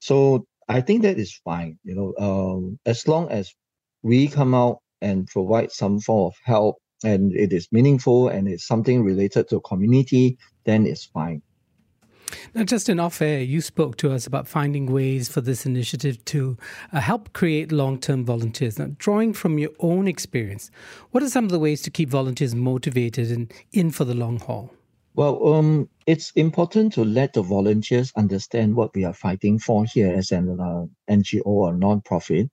so 0.00 0.46
i 0.68 0.80
think 0.80 1.02
that 1.02 1.18
is 1.18 1.40
fine 1.44 1.78
you 1.84 1.94
know 1.94 2.14
um 2.18 2.78
as 2.86 3.06
long 3.06 3.30
as 3.30 3.54
we 4.02 4.28
come 4.28 4.54
out 4.54 4.80
and 5.00 5.26
provide 5.26 5.70
some 5.72 6.00
form 6.00 6.28
of 6.28 6.34
help 6.44 6.76
and 7.04 7.32
it 7.34 7.52
is 7.52 7.68
meaningful 7.70 8.28
and 8.28 8.48
it's 8.48 8.66
something 8.66 9.04
related 9.04 9.48
to 9.48 9.60
community 9.60 10.36
then 10.64 10.86
it's 10.86 11.04
fine 11.04 11.42
now, 12.54 12.64
Justin, 12.64 13.00
off 13.00 13.22
air, 13.22 13.40
you 13.40 13.60
spoke 13.60 13.96
to 13.98 14.12
us 14.12 14.26
about 14.26 14.48
finding 14.48 14.86
ways 14.92 15.28
for 15.28 15.40
this 15.40 15.64
initiative 15.64 16.24
to 16.26 16.56
uh, 16.92 17.00
help 17.00 17.32
create 17.32 17.72
long 17.72 17.98
term 17.98 18.24
volunteers. 18.24 18.78
Now, 18.78 18.90
drawing 18.98 19.32
from 19.32 19.58
your 19.58 19.70
own 19.80 20.08
experience, 20.08 20.70
what 21.10 21.22
are 21.22 21.28
some 21.28 21.44
of 21.44 21.50
the 21.50 21.58
ways 21.58 21.82
to 21.82 21.90
keep 21.90 22.08
volunteers 22.08 22.54
motivated 22.54 23.30
and 23.30 23.52
in 23.72 23.90
for 23.90 24.04
the 24.04 24.14
long 24.14 24.38
haul? 24.40 24.72
Well, 25.14 25.54
um, 25.54 25.88
it's 26.06 26.30
important 26.36 26.92
to 26.92 27.04
let 27.04 27.32
the 27.32 27.42
volunteers 27.42 28.12
understand 28.16 28.76
what 28.76 28.94
we 28.94 29.04
are 29.04 29.14
fighting 29.14 29.58
for 29.58 29.84
here 29.84 30.12
as 30.12 30.30
an 30.30 30.60
uh, 30.60 30.86
NGO 31.12 31.42
or 31.44 31.72
non-profit. 31.72 32.50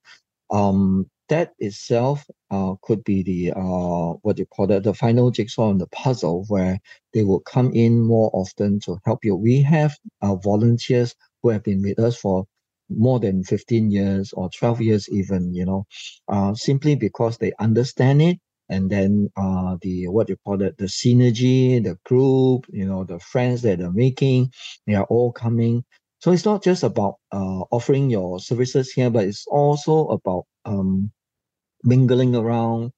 Um, 0.50 1.10
that 1.29 1.53
itself 1.60 2.25
uh, 2.51 2.75
could 2.82 3.03
be 3.03 3.24
the 3.24 3.51
uh, 3.53 4.13
what 4.22 4.39
you 4.39 4.46
call 4.46 4.72
it, 4.72 4.84
the 4.84 4.94
final 4.94 5.32
jigsaw 5.32 5.70
on 5.70 5.77
the 5.77 5.88
puzzle, 5.88 6.46
where 6.48 6.79
they 7.13 7.24
will 7.24 7.41
come 7.41 7.72
in 7.74 8.00
more 8.01 8.29
often 8.34 8.79
to 8.82 8.98
help 9.05 9.25
you. 9.25 9.36
We 9.36 9.62
have 9.63 9.96
uh, 10.22 10.36
volunteers 10.36 11.15
who 11.41 11.50
have 11.50 11.63
been 11.63 11.82
with 11.82 12.00
us 12.00 12.17
for 12.17 12.46
more 12.89 13.20
than 13.20 13.44
15 13.44 13.91
years 13.91 14.34
or 14.34 14.50
12 14.50 14.82
years 14.82 15.10
even 15.10 15.53
you 15.53 15.65
know 15.65 15.86
uh, 16.27 16.53
simply 16.53 16.96
because 16.96 17.38
they 17.38 17.51
understand 17.60 18.22
it 18.22 18.38
and 18.70 18.89
then 18.89 19.29
uh, 19.38 19.77
the 19.82 20.08
what 20.08 20.29
you 20.29 20.38
call 20.46 20.62
it 20.62 20.77
the 20.77 20.86
synergy 20.86 21.84
the 21.84 21.98
group 22.05 22.65
you 22.70 22.86
know 22.86 23.03
the 23.03 23.20
friends 23.20 23.63
that 23.63 23.79
they're 23.79 23.91
making 23.91 24.51
they 24.86 24.94
are 24.94 25.05
all 25.05 25.32
coming 25.32 25.84
so 26.25 26.32
it's 26.32 26.44
not 26.46 26.63
just 26.63 26.82
about 26.82 27.17
uh, 27.32 27.62
offering 27.70 28.10
your 28.10 28.39
services 28.39 28.91
here 28.91 29.12
but 29.12 29.25
it's 29.25 29.46
also 29.46 30.08
about 30.08 30.46
um, 30.65 31.12
mingling 31.84 32.36
around 32.36 32.89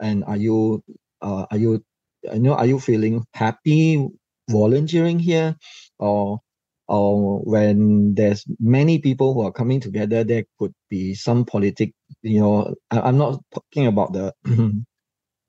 and 0.00 0.22
are 0.22 0.36
you 0.36 0.80
uh, 1.20 1.46
are 1.50 1.58
you 1.58 1.84
you 2.22 2.38
know 2.38 2.54
are 2.54 2.66
you 2.66 2.78
feeling 2.78 3.24
happy 3.34 4.06
volunteering 4.48 5.18
here? 5.18 5.56
Or 5.98 6.38
or 6.86 7.40
when 7.40 8.14
there's 8.14 8.44
many 8.60 9.00
people 9.00 9.34
who 9.34 9.42
are 9.42 9.50
coming 9.50 9.80
together 9.80 10.22
there 10.22 10.44
could 10.56 10.72
be 10.88 11.14
some 11.14 11.44
politic 11.44 11.92
you 12.22 12.38
know 12.38 12.72
I, 12.92 13.00
i'm 13.00 13.18
not 13.18 13.42
talking 13.52 13.88
about 13.88 14.12
the 14.12 14.32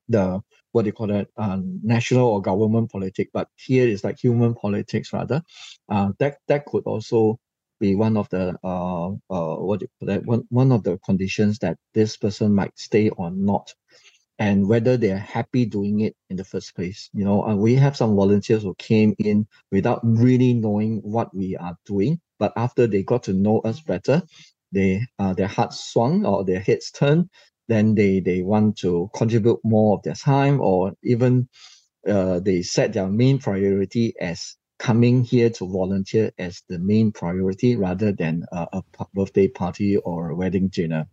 the 0.09 0.41
what 0.77 0.85
do 0.85 0.89
you 0.89 0.93
call 0.93 1.07
that 1.07 1.29
uh, 1.37 1.59
national 1.83 2.27
or 2.27 2.41
government 2.41 2.91
politics 2.91 3.31
but 3.33 3.49
here 3.55 3.87
is 3.87 4.05
like 4.05 4.19
human 4.19 4.55
politics 4.55 5.13
rather 5.13 5.41
uh, 5.89 6.11
that 6.19 6.37
that 6.47 6.65
could 6.67 6.83
also 6.85 7.39
be 7.79 7.95
one 7.95 8.17
of 8.17 8.29
the 8.29 8.55
uh, 8.63 9.09
uh, 9.29 9.55
what 9.57 9.81
you 9.81 9.89
that 10.01 10.25
one 10.25 10.43
one 10.49 10.71
of 10.73 10.83
the 10.83 10.99
conditions 11.05 11.59
that 11.59 11.77
this 11.95 12.17
person 12.17 12.53
might 12.55 12.77
stay 12.79 13.09
or 13.09 13.31
not, 13.31 13.73
and 14.39 14.67
whether 14.67 14.97
they're 14.97 15.17
happy 15.17 15.65
doing 15.65 16.01
it 16.01 16.15
in 16.29 16.37
the 16.37 16.45
first 16.45 16.75
place. 16.75 17.09
You 17.13 17.25
know, 17.25 17.45
and 17.45 17.59
we 17.59 17.75
have 17.75 17.97
some 17.97 18.15
volunteers 18.15 18.63
who 18.63 18.75
came 18.75 19.15
in 19.19 19.47
without 19.71 20.01
really 20.03 20.55
knowing 20.55 20.99
what 21.03 21.35
we 21.35 21.57
are 21.57 21.77
doing, 21.85 22.21
but 22.39 22.53
after 22.57 22.87
they 22.87 23.03
got 23.03 23.23
to 23.25 23.33
know 23.33 23.59
us 23.61 23.81
better, 23.81 24.23
they 24.73 25.01
uh, 25.19 25.33
their 25.33 25.47
hearts 25.47 25.91
swung 25.93 26.25
or 26.25 26.45
their 26.45 26.61
heads 26.61 26.91
turned. 26.91 27.29
Then 27.67 27.95
they 27.95 28.19
they 28.19 28.41
want 28.41 28.77
to 28.77 29.09
contribute 29.13 29.59
more 29.63 29.97
of 29.97 30.03
their 30.03 30.15
time, 30.15 30.61
or 30.61 30.93
even 31.03 31.49
uh, 32.07 32.39
they 32.39 32.61
set 32.61 32.93
their 32.93 33.07
main 33.07 33.39
priority 33.39 34.13
as 34.19 34.55
coming 34.79 35.23
here 35.23 35.49
to 35.49 35.67
volunteer 35.67 36.31
as 36.37 36.61
the 36.69 36.79
main 36.79 37.11
priority 37.11 37.75
rather 37.75 38.11
than 38.11 38.45
a 38.51 38.81
birthday 39.13 39.47
party 39.47 39.97
or 39.97 40.29
a 40.29 40.35
wedding 40.35 40.67
dinner. 40.67 41.07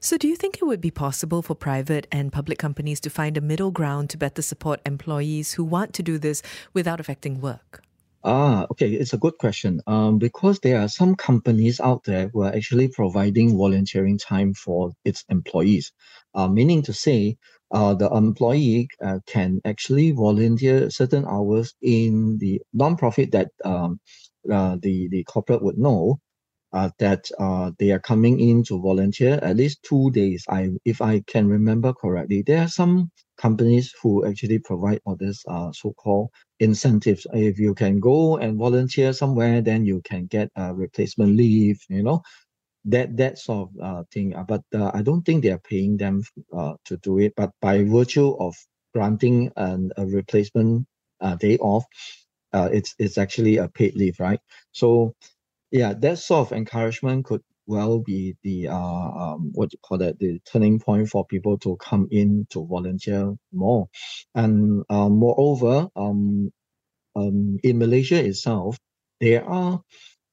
So, 0.00 0.16
do 0.16 0.26
you 0.28 0.36
think 0.36 0.56
it 0.56 0.64
would 0.64 0.80
be 0.80 0.90
possible 0.90 1.42
for 1.42 1.54
private 1.54 2.06
and 2.10 2.32
public 2.32 2.58
companies 2.58 3.00
to 3.00 3.10
find 3.10 3.36
a 3.36 3.40
middle 3.40 3.70
ground 3.70 4.10
to 4.10 4.18
better 4.18 4.42
support 4.42 4.80
employees 4.86 5.54
who 5.54 5.64
want 5.64 5.92
to 5.94 6.02
do 6.02 6.18
this 6.18 6.42
without 6.72 7.00
affecting 7.00 7.40
work? 7.40 7.82
Ah, 8.24 8.66
okay, 8.70 8.92
it's 8.92 9.12
a 9.14 9.18
good 9.18 9.38
question. 9.38 9.80
Um, 9.86 10.18
because 10.18 10.58
there 10.60 10.80
are 10.80 10.88
some 10.88 11.14
companies 11.14 11.80
out 11.80 12.02
there 12.04 12.28
who 12.28 12.42
are 12.42 12.52
actually 12.54 12.88
providing 12.88 13.56
volunteering 13.56 14.18
time 14.18 14.52
for 14.54 14.92
its 15.04 15.24
employees. 15.30 15.92
Uh, 16.34 16.48
meaning 16.48 16.82
to 16.82 16.92
say, 16.92 17.36
uh, 17.70 17.94
the 17.94 18.08
employee 18.10 18.88
uh, 19.02 19.20
can 19.26 19.60
actually 19.64 20.10
volunteer 20.10 20.90
certain 20.90 21.24
hours 21.24 21.74
in 21.80 22.36
the 22.38 22.60
nonprofit 22.74 23.30
that 23.32 23.48
um, 23.64 23.98
uh, 24.52 24.76
the 24.82 25.08
the 25.08 25.24
corporate 25.24 25.62
would 25.62 25.78
know 25.78 26.18
uh, 26.72 26.90
that 26.98 27.24
uh, 27.38 27.70
they 27.78 27.90
are 27.90 28.00
coming 28.00 28.40
in 28.40 28.62
to 28.64 28.80
volunteer 28.80 29.34
at 29.42 29.56
least 29.56 29.82
two 29.82 30.10
days. 30.10 30.44
I 30.48 30.70
if 30.84 31.00
I 31.00 31.20
can 31.26 31.48
remember 31.48 31.92
correctly, 31.92 32.42
there 32.46 32.62
are 32.62 32.68
some 32.68 33.10
companies 33.38 33.92
who 34.02 34.26
actually 34.26 34.58
provide 34.58 35.00
all 35.04 35.16
this 35.16 35.44
so-called 35.72 36.30
incentives. 36.60 37.26
If 37.32 37.58
you 37.58 37.74
can 37.74 38.00
go 38.00 38.36
and 38.38 38.58
volunteer 38.58 39.12
somewhere, 39.12 39.60
then 39.62 39.84
you 39.84 40.00
can 40.02 40.26
get 40.26 40.50
a 40.56 40.74
replacement 40.74 41.36
leave. 41.36 41.80
You 41.88 42.02
know, 42.02 42.22
that 42.86 43.16
that 43.16 43.38
sort 43.38 43.68
of 43.70 43.82
uh, 43.82 44.04
thing. 44.12 44.34
Uh, 44.34 44.44
but 44.44 44.62
uh, 44.74 44.90
I 44.94 45.02
don't 45.02 45.22
think 45.22 45.42
they 45.42 45.50
are 45.50 45.58
paying 45.70 45.96
them 45.96 46.22
uh, 46.56 46.74
to 46.86 46.96
do 46.98 47.18
it. 47.18 47.34
But 47.36 47.50
by 47.60 47.84
virtue 47.84 48.36
of 48.38 48.54
granting 48.94 49.52
an, 49.56 49.92
a 49.96 50.06
replacement 50.06 50.86
uh, 51.20 51.36
day 51.36 51.58
off, 51.58 51.84
uh, 52.52 52.68
it's 52.72 52.94
it's 52.98 53.18
actually 53.18 53.58
a 53.58 53.68
paid 53.68 53.94
leave, 53.96 54.18
right? 54.20 54.40
So, 54.72 55.14
yeah, 55.70 55.94
that 55.94 56.18
sort 56.18 56.48
of 56.48 56.56
encouragement 56.56 57.24
could 57.26 57.42
well 57.66 57.98
be 58.00 58.36
the 58.42 58.68
uh, 58.68 58.74
um, 58.76 59.50
what 59.54 59.72
you 59.72 59.78
call 59.82 59.98
that 59.98 60.18
the 60.18 60.40
turning 60.50 60.78
point 60.80 61.08
for 61.08 61.26
people 61.26 61.58
to 61.58 61.76
come 61.76 62.08
in 62.10 62.46
to 62.50 62.66
volunteer 62.66 63.34
more, 63.52 63.88
and 64.34 64.84
um, 64.90 65.18
moreover, 65.18 65.88
um, 65.96 66.52
um, 67.16 67.58
in 67.62 67.78
Malaysia 67.78 68.24
itself, 68.24 68.78
there 69.20 69.44
are 69.44 69.82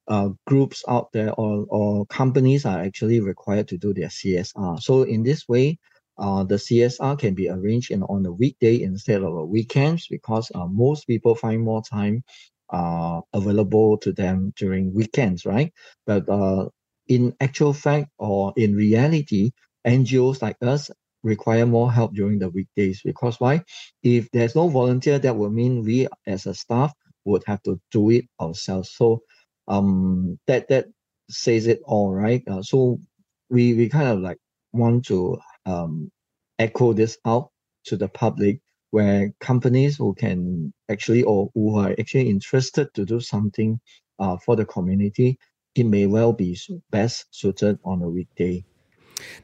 uh, 0.07 0.29
groups 0.45 0.83
out 0.87 1.11
there 1.13 1.33
or, 1.33 1.65
or 1.69 2.05
companies 2.07 2.65
are 2.65 2.79
actually 2.81 3.19
required 3.19 3.67
to 3.69 3.77
do 3.77 3.93
their 3.93 4.09
CSR. 4.09 4.81
So 4.81 5.03
in 5.03 5.23
this 5.23 5.47
way, 5.47 5.79
uh, 6.17 6.43
the 6.43 6.55
CSR 6.55 7.17
can 7.17 7.33
be 7.33 7.49
arranged 7.49 7.91
in, 7.91 8.03
on 8.03 8.25
a 8.25 8.31
weekday 8.31 8.81
instead 8.81 9.23
of 9.23 9.33
a 9.33 9.45
weekends 9.45 10.07
because 10.07 10.51
uh, 10.53 10.67
most 10.67 11.07
people 11.07 11.35
find 11.35 11.61
more 11.61 11.81
time 11.81 12.23
uh, 12.69 13.21
available 13.33 13.97
to 13.99 14.11
them 14.11 14.53
during 14.57 14.93
weekends, 14.93 15.45
right? 15.45 15.71
But 16.05 16.29
uh, 16.29 16.69
in 17.07 17.36
actual 17.39 17.74
fact 17.74 18.10
or 18.17 18.53
in 18.57 18.75
reality, 18.75 19.51
NGOs 19.86 20.41
like 20.41 20.57
us 20.62 20.89
require 21.24 21.65
more 21.65 21.91
help 21.91 22.13
during 22.13 22.39
the 22.39 22.50
weekdays 22.50 23.01
because 23.03 23.39
why? 23.39 23.63
If 24.03 24.29
there's 24.31 24.55
no 24.55 24.67
volunteer, 24.69 25.19
that 25.19 25.36
would 25.36 25.51
mean 25.53 25.83
we 25.83 26.07
as 26.27 26.45
a 26.45 26.53
staff 26.53 26.93
would 27.25 27.43
have 27.48 27.62
to 27.63 27.79
do 27.91 28.10
it 28.12 28.25
ourselves. 28.39 28.91
So 28.95 29.22
um 29.67 30.39
that 30.48 30.67
that 30.69 30.88
says 31.29 31.67
it 31.67 31.81
all, 31.86 32.13
right? 32.13 32.43
Uh, 32.48 32.62
so 32.62 33.00
we 33.50 33.74
we 33.74 33.89
kind 33.89 34.07
of 34.10 34.19
like 34.19 34.38
want 34.74 35.05
to 35.05 35.38
um 35.65 36.12
echo 36.60 36.93
this 36.93 37.17
out 37.25 37.50
to 37.86 37.98
the 37.98 38.07
public 38.07 38.60
where 38.91 39.31
companies 39.39 39.98
who 39.98 40.13
can 40.13 40.72
actually 40.89 41.24
or 41.24 41.50
who 41.55 41.77
are 41.79 41.95
actually 42.00 42.29
interested 42.29 42.88
to 42.93 43.05
do 43.05 43.19
something 43.19 43.79
uh, 44.19 44.38
for 44.38 44.55
the 44.55 44.65
community, 44.65 45.38
it 45.75 45.85
may 45.85 46.05
well 46.05 46.33
be 46.33 46.57
best 46.91 47.25
suited 47.31 47.79
on 47.83 48.01
a 48.01 48.09
weekday. 48.09 48.63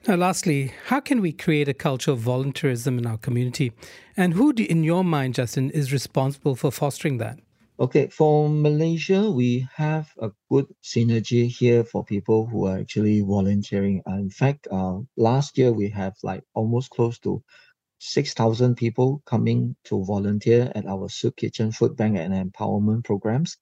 Now, 0.07 0.15
lastly, 0.15 0.73
how 0.87 0.99
can 0.99 1.21
we 1.21 1.31
create 1.31 1.67
a 1.67 1.73
culture 1.73 2.11
of 2.11 2.19
volunteerism 2.19 2.97
in 2.97 3.05
our 3.05 3.17
community? 3.17 3.71
And 4.17 4.33
who, 4.33 4.53
do, 4.53 4.63
in 4.63 4.83
your 4.83 5.03
mind, 5.03 5.35
Justin, 5.35 5.69
is 5.71 5.93
responsible 5.93 6.55
for 6.55 6.71
fostering 6.71 7.17
that? 7.17 7.39
Okay, 7.79 8.07
for 8.07 8.49
Malaysia, 8.49 9.31
we 9.31 9.65
have 9.75 10.11
a 10.21 10.31
good 10.51 10.65
synergy 10.83 11.47
here 11.47 11.85
for 11.85 12.03
people 12.03 12.45
who 12.45 12.65
are 12.65 12.79
actually 12.79 13.21
volunteering. 13.21 14.01
Uh, 14.05 14.15
in 14.15 14.29
fact, 14.29 14.67
uh, 14.69 14.97
last 15.15 15.57
year 15.57 15.71
we 15.71 15.89
have 15.89 16.13
like 16.21 16.43
almost 16.53 16.89
close 16.89 17.17
to 17.19 17.41
6,000 17.99 18.75
people 18.75 19.21
coming 19.25 19.75
to 19.85 20.03
volunteer 20.03 20.71
at 20.75 20.85
our 20.87 21.07
soup 21.07 21.37
kitchen, 21.37 21.71
food 21.71 21.95
bank, 21.95 22.17
and 22.17 22.33
empowerment 22.33 23.05
programs. 23.05 23.55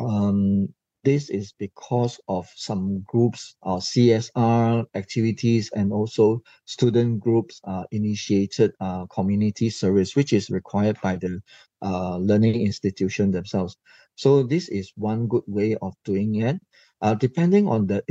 Um, 0.00 0.74
this 1.04 1.30
is 1.30 1.52
because 1.58 2.20
of 2.28 2.48
some 2.54 3.00
groups, 3.02 3.56
uh, 3.62 3.76
CSR 3.76 4.84
activities, 4.94 5.70
and 5.74 5.92
also 5.92 6.42
student 6.64 7.20
groups 7.20 7.60
uh, 7.64 7.84
initiated 7.90 8.72
uh, 8.80 9.06
community 9.06 9.70
service, 9.70 10.14
which 10.14 10.32
is 10.32 10.50
required 10.50 10.96
by 11.02 11.16
the 11.16 11.40
uh, 11.82 12.16
learning 12.18 12.60
institution 12.60 13.30
themselves. 13.30 13.76
So 14.14 14.42
this 14.42 14.68
is 14.68 14.92
one 14.96 15.26
good 15.26 15.44
way 15.46 15.76
of 15.82 15.94
doing 16.04 16.36
it. 16.36 16.60
Uh, 17.00 17.14
depending 17.14 17.66
on 17.66 17.86
the 17.88 18.04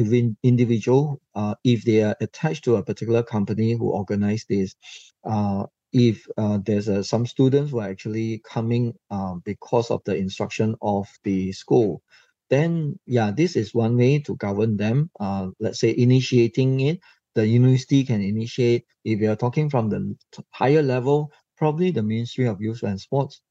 individual, 0.43 1.21
uh, 1.35 1.55
if 1.63 1.85
they 1.85 2.03
are 2.03 2.15
attached 2.19 2.65
to 2.65 2.75
a 2.75 2.83
particular 2.83 3.23
company 3.23 3.71
who 3.71 3.89
organize 3.89 4.45
this, 4.49 4.75
uh, 5.23 5.65
if 5.93 6.25
uh, 6.37 6.57
there's 6.65 6.89
uh, 6.89 7.03
some 7.03 7.25
students 7.25 7.71
who 7.71 7.79
are 7.79 7.89
actually 7.89 8.41
coming 8.49 8.93
uh, 9.09 9.35
because 9.45 9.91
of 9.91 10.01
the 10.05 10.15
instruction 10.15 10.75
of 10.81 11.07
the 11.23 11.51
school, 11.51 12.01
then 12.51 12.99
yeah, 13.07 13.31
this 13.31 13.55
is 13.55 13.73
one 13.73 13.97
way 13.97 14.19
to 14.19 14.35
govern 14.35 14.77
them. 14.77 15.09
Uh, 15.19 15.47
let's 15.59 15.79
say 15.79 15.95
initiating 15.97 16.81
it, 16.81 16.99
the 17.35 17.47
university 17.47 18.03
can 18.03 18.21
initiate. 18.21 18.85
If 19.05 19.19
you're 19.21 19.37
talking 19.37 19.69
from 19.71 19.89
the 19.89 20.15
higher 20.51 20.83
level, 20.83 21.31
probably 21.57 21.91
the 21.91 22.03
Ministry 22.03 22.47
of 22.47 22.61
Youth 22.61 22.83
and 22.83 23.01
Sports. 23.01 23.41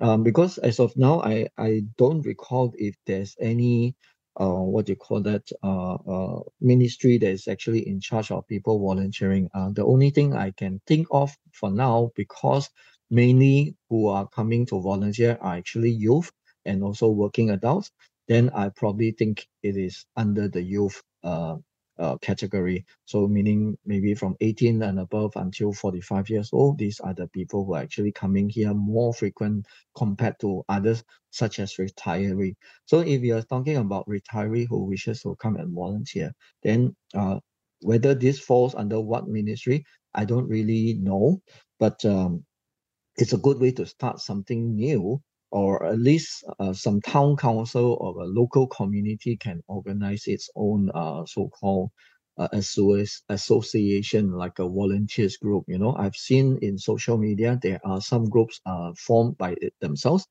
Um, 0.00 0.24
because 0.24 0.58
as 0.58 0.80
of 0.80 0.96
now, 0.96 1.22
I, 1.22 1.48
I 1.58 1.82
don't 1.98 2.22
recall 2.22 2.74
if 2.76 2.96
there's 3.06 3.36
any 3.40 3.96
uh, 4.40 4.48
what 4.48 4.86
do 4.86 4.92
you 4.92 4.96
call 4.96 5.20
that 5.22 5.42
uh, 5.62 5.94
uh, 5.94 6.40
ministry 6.60 7.18
that 7.18 7.30
is 7.30 7.48
actually 7.48 7.86
in 7.86 8.00
charge 8.00 8.30
of 8.30 8.46
people 8.48 8.78
volunteering. 8.78 9.50
Uh, 9.54 9.70
the 9.72 9.84
only 9.84 10.10
thing 10.10 10.34
I 10.34 10.52
can 10.52 10.80
think 10.86 11.06
of 11.10 11.36
for 11.52 11.70
now, 11.70 12.10
because 12.16 12.70
mainly 13.10 13.76
who 13.90 14.06
are 14.08 14.28
coming 14.28 14.66
to 14.66 14.80
volunteer 14.80 15.38
are 15.40 15.56
actually 15.56 15.90
youth 15.90 16.30
and 16.64 16.82
also 16.82 17.08
working 17.08 17.50
adults, 17.50 17.90
then 18.30 18.48
I 18.50 18.68
probably 18.68 19.10
think 19.10 19.48
it 19.64 19.76
is 19.76 20.06
under 20.16 20.46
the 20.46 20.62
youth 20.62 21.02
uh, 21.24 21.56
uh, 21.98 22.16
category. 22.18 22.86
So 23.04 23.26
meaning 23.26 23.76
maybe 23.84 24.14
from 24.14 24.36
18 24.40 24.80
and 24.84 25.00
above 25.00 25.32
until 25.34 25.72
45 25.72 26.30
years 26.30 26.50
old, 26.52 26.78
these 26.78 27.00
are 27.00 27.12
the 27.12 27.26
people 27.26 27.64
who 27.64 27.74
are 27.74 27.82
actually 27.82 28.12
coming 28.12 28.48
here 28.48 28.72
more 28.72 29.12
frequent 29.12 29.66
compared 29.96 30.38
to 30.42 30.62
others 30.68 31.02
such 31.30 31.58
as 31.58 31.74
retiree. 31.74 32.54
So 32.84 33.00
if 33.00 33.20
you're 33.22 33.42
talking 33.42 33.78
about 33.78 34.06
retiree 34.06 34.68
who 34.68 34.84
wishes 34.84 35.22
to 35.22 35.34
come 35.34 35.56
and 35.56 35.74
volunteer, 35.74 36.32
then 36.62 36.94
uh, 37.12 37.40
whether 37.80 38.14
this 38.14 38.38
falls 38.38 38.76
under 38.76 39.00
what 39.00 39.26
ministry, 39.26 39.84
I 40.14 40.24
don't 40.24 40.46
really 40.48 40.94
know, 41.02 41.42
but 41.80 42.04
um, 42.04 42.44
it's 43.16 43.32
a 43.32 43.38
good 43.38 43.58
way 43.58 43.72
to 43.72 43.86
start 43.86 44.20
something 44.20 44.76
new 44.76 45.20
or 45.50 45.84
at 45.86 45.98
least 45.98 46.44
uh, 46.58 46.72
some 46.72 47.00
town 47.00 47.36
council 47.36 47.96
or 48.00 48.22
a 48.22 48.26
local 48.26 48.66
community 48.66 49.36
can 49.36 49.62
organize 49.68 50.26
its 50.26 50.48
own 50.56 50.90
uh, 50.94 51.24
so-called 51.26 51.90
uh, 52.38 52.48
association 53.28 54.32
like 54.32 54.58
a 54.58 54.68
volunteers 54.68 55.36
group 55.36 55.64
you 55.68 55.78
know? 55.78 55.94
I've 55.96 56.16
seen 56.16 56.58
in 56.62 56.78
social 56.78 57.18
media 57.18 57.58
there 57.60 57.80
are 57.84 58.00
some 58.00 58.28
groups 58.30 58.60
uh, 58.64 58.92
formed 58.96 59.36
by 59.36 59.56
themselves 59.80 60.26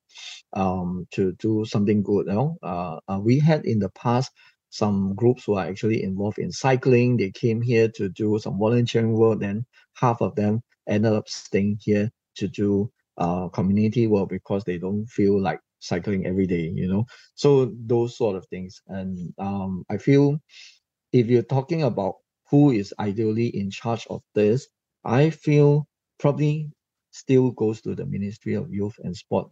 um, 0.54 1.06
to 1.12 1.32
do 1.38 1.64
something 1.64 2.02
good 2.02 2.26
you 2.26 2.32
know? 2.32 2.56
Uh, 2.62 2.98
uh, 3.08 3.20
we 3.20 3.38
had 3.38 3.64
in 3.64 3.78
the 3.78 3.90
past 3.90 4.32
some 4.70 5.14
groups 5.14 5.44
who 5.44 5.54
are 5.54 5.66
actually 5.66 6.02
involved 6.02 6.38
in 6.38 6.52
cycling. 6.52 7.16
They 7.16 7.30
came 7.32 7.60
here 7.60 7.88
to 7.96 8.08
do 8.08 8.38
some 8.38 8.58
volunteering 8.58 9.12
work 9.12 9.40
then 9.40 9.66
half 9.94 10.20
of 10.22 10.34
them 10.34 10.62
ended 10.88 11.12
up 11.12 11.28
staying 11.28 11.78
here 11.80 12.10
to 12.36 12.48
do 12.48 12.90
uh, 13.20 13.48
community 13.48 14.06
work 14.08 14.28
because 14.28 14.64
they 14.64 14.78
don't 14.78 15.06
feel 15.06 15.40
like 15.40 15.60
cycling 15.78 16.26
every 16.26 16.46
day, 16.46 16.72
you 16.74 16.88
know. 16.88 17.04
So 17.34 17.72
those 17.86 18.16
sort 18.16 18.36
of 18.36 18.46
things. 18.48 18.80
And 18.88 19.32
um, 19.38 19.84
I 19.90 19.98
feel 19.98 20.38
if 21.12 21.26
you're 21.28 21.42
talking 21.42 21.82
about 21.82 22.16
who 22.50 22.72
is 22.72 22.92
ideally 22.98 23.48
in 23.48 23.70
charge 23.70 24.06
of 24.10 24.22
this, 24.34 24.68
I 25.04 25.30
feel 25.30 25.86
probably 26.18 26.70
still 27.12 27.52
goes 27.52 27.80
to 27.82 27.94
the 27.94 28.06
Ministry 28.06 28.54
of 28.54 28.72
Youth 28.72 28.94
and 29.04 29.16
Sport 29.16 29.48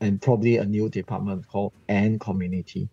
and 0.00 0.22
probably 0.22 0.56
a 0.58 0.64
new 0.64 0.88
department 0.88 1.46
called 1.48 1.72
and 1.88 2.20
community. 2.20 2.88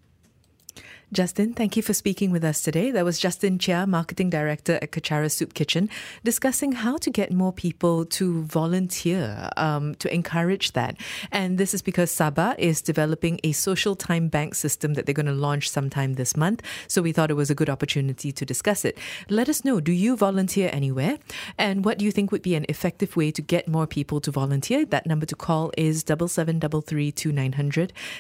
Justin, 1.13 1.53
thank 1.53 1.77
you 1.77 1.83
for 1.83 1.93
speaking 1.93 2.31
with 2.31 2.43
us 2.43 2.63
today. 2.63 2.89
That 2.89 3.05
was 3.05 3.19
Justin 3.19 3.59
Cheah, 3.59 3.85
Marketing 3.85 4.29
Director 4.31 4.79
at 4.81 4.91
Kechara 4.91 5.31
Soup 5.31 5.53
Kitchen, 5.53 5.87
discussing 6.23 6.71
how 6.71 6.97
to 6.97 7.11
get 7.11 7.31
more 7.31 7.53
people 7.53 8.05
to 8.05 8.41
volunteer, 8.43 9.49
um, 9.55 9.93
to 9.95 10.11
encourage 10.11 10.71
that. 10.73 10.97
And 11.31 11.59
this 11.59 11.75
is 11.75 11.83
because 11.83 12.11
Sabah 12.11 12.57
is 12.57 12.81
developing 12.81 13.39
a 13.43 13.51
social 13.51 13.95
time 13.95 14.29
bank 14.29 14.55
system 14.55 14.95
that 14.95 15.05
they're 15.05 15.13
going 15.13 15.27
to 15.27 15.31
launch 15.31 15.69
sometime 15.69 16.15
this 16.15 16.35
month. 16.35 16.63
So 16.87 17.03
we 17.03 17.11
thought 17.11 17.29
it 17.29 17.35
was 17.35 17.51
a 17.51 17.55
good 17.55 17.69
opportunity 17.69 18.31
to 18.31 18.43
discuss 18.43 18.83
it. 18.83 18.97
Let 19.29 19.47
us 19.47 19.63
know 19.63 19.79
do 19.79 19.91
you 19.91 20.17
volunteer 20.17 20.71
anywhere? 20.73 21.19
And 21.57 21.85
what 21.85 21.99
do 21.99 22.05
you 22.05 22.11
think 22.11 22.31
would 22.31 22.41
be 22.41 22.55
an 22.55 22.65
effective 22.67 23.15
way 23.15 23.31
to 23.31 23.43
get 23.43 23.67
more 23.67 23.85
people 23.85 24.19
to 24.21 24.31
volunteer? 24.31 24.85
That 24.85 25.05
number 25.05 25.27
to 25.27 25.35
call 25.35 25.71
is 25.77 26.03
7733 26.07 27.13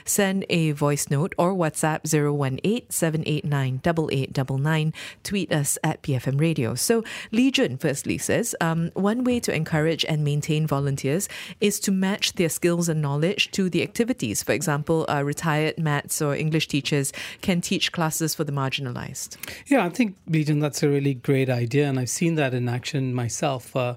Send 0.05 0.45
a 0.49 0.71
voice 0.71 1.09
note 1.09 1.33
or 1.37 1.53
WhatsApp 1.53 2.05
018 2.05 2.74
789 2.89 3.81
8899. 3.85 4.93
Tweet 5.23 5.51
us 5.51 5.77
at 5.83 6.01
BFM 6.01 6.39
Radio. 6.39 6.75
So 6.75 7.03
Legion, 7.31 7.77
firstly 7.77 8.17
says 8.17 8.55
um, 8.61 8.91
one 8.93 9.23
way 9.23 9.39
to 9.39 9.53
encourage 9.53 10.05
and 10.05 10.23
maintain 10.23 10.67
volunteers 10.67 11.27
is 11.61 11.79
to 11.81 11.91
match 11.91 12.33
their 12.33 12.49
skills 12.49 12.89
and 12.89 13.01
knowledge 13.01 13.51
to 13.51 13.69
the 13.69 13.83
activities. 13.83 14.43
For 14.43 14.53
example, 14.53 15.05
uh, 15.09 15.23
retired 15.23 15.77
maths 15.77 16.21
or 16.21 16.35
English 16.35 16.67
teachers 16.67 17.11
can 17.41 17.61
teach 17.61 17.91
classes 17.91 18.35
for 18.35 18.43
the 18.43 18.51
marginalized. 18.51 19.37
Yeah, 19.67 19.85
I 19.85 19.89
think, 19.89 20.15
Legion, 20.27 20.59
that's 20.59 20.83
a 20.83 20.89
really 20.89 21.13
great 21.13 21.49
idea. 21.49 21.87
And 21.87 21.99
I've 21.99 22.09
seen 22.09 22.35
that 22.35 22.53
in 22.53 22.69
action 22.69 23.13
myself. 23.13 23.75
Uh, 23.75 23.95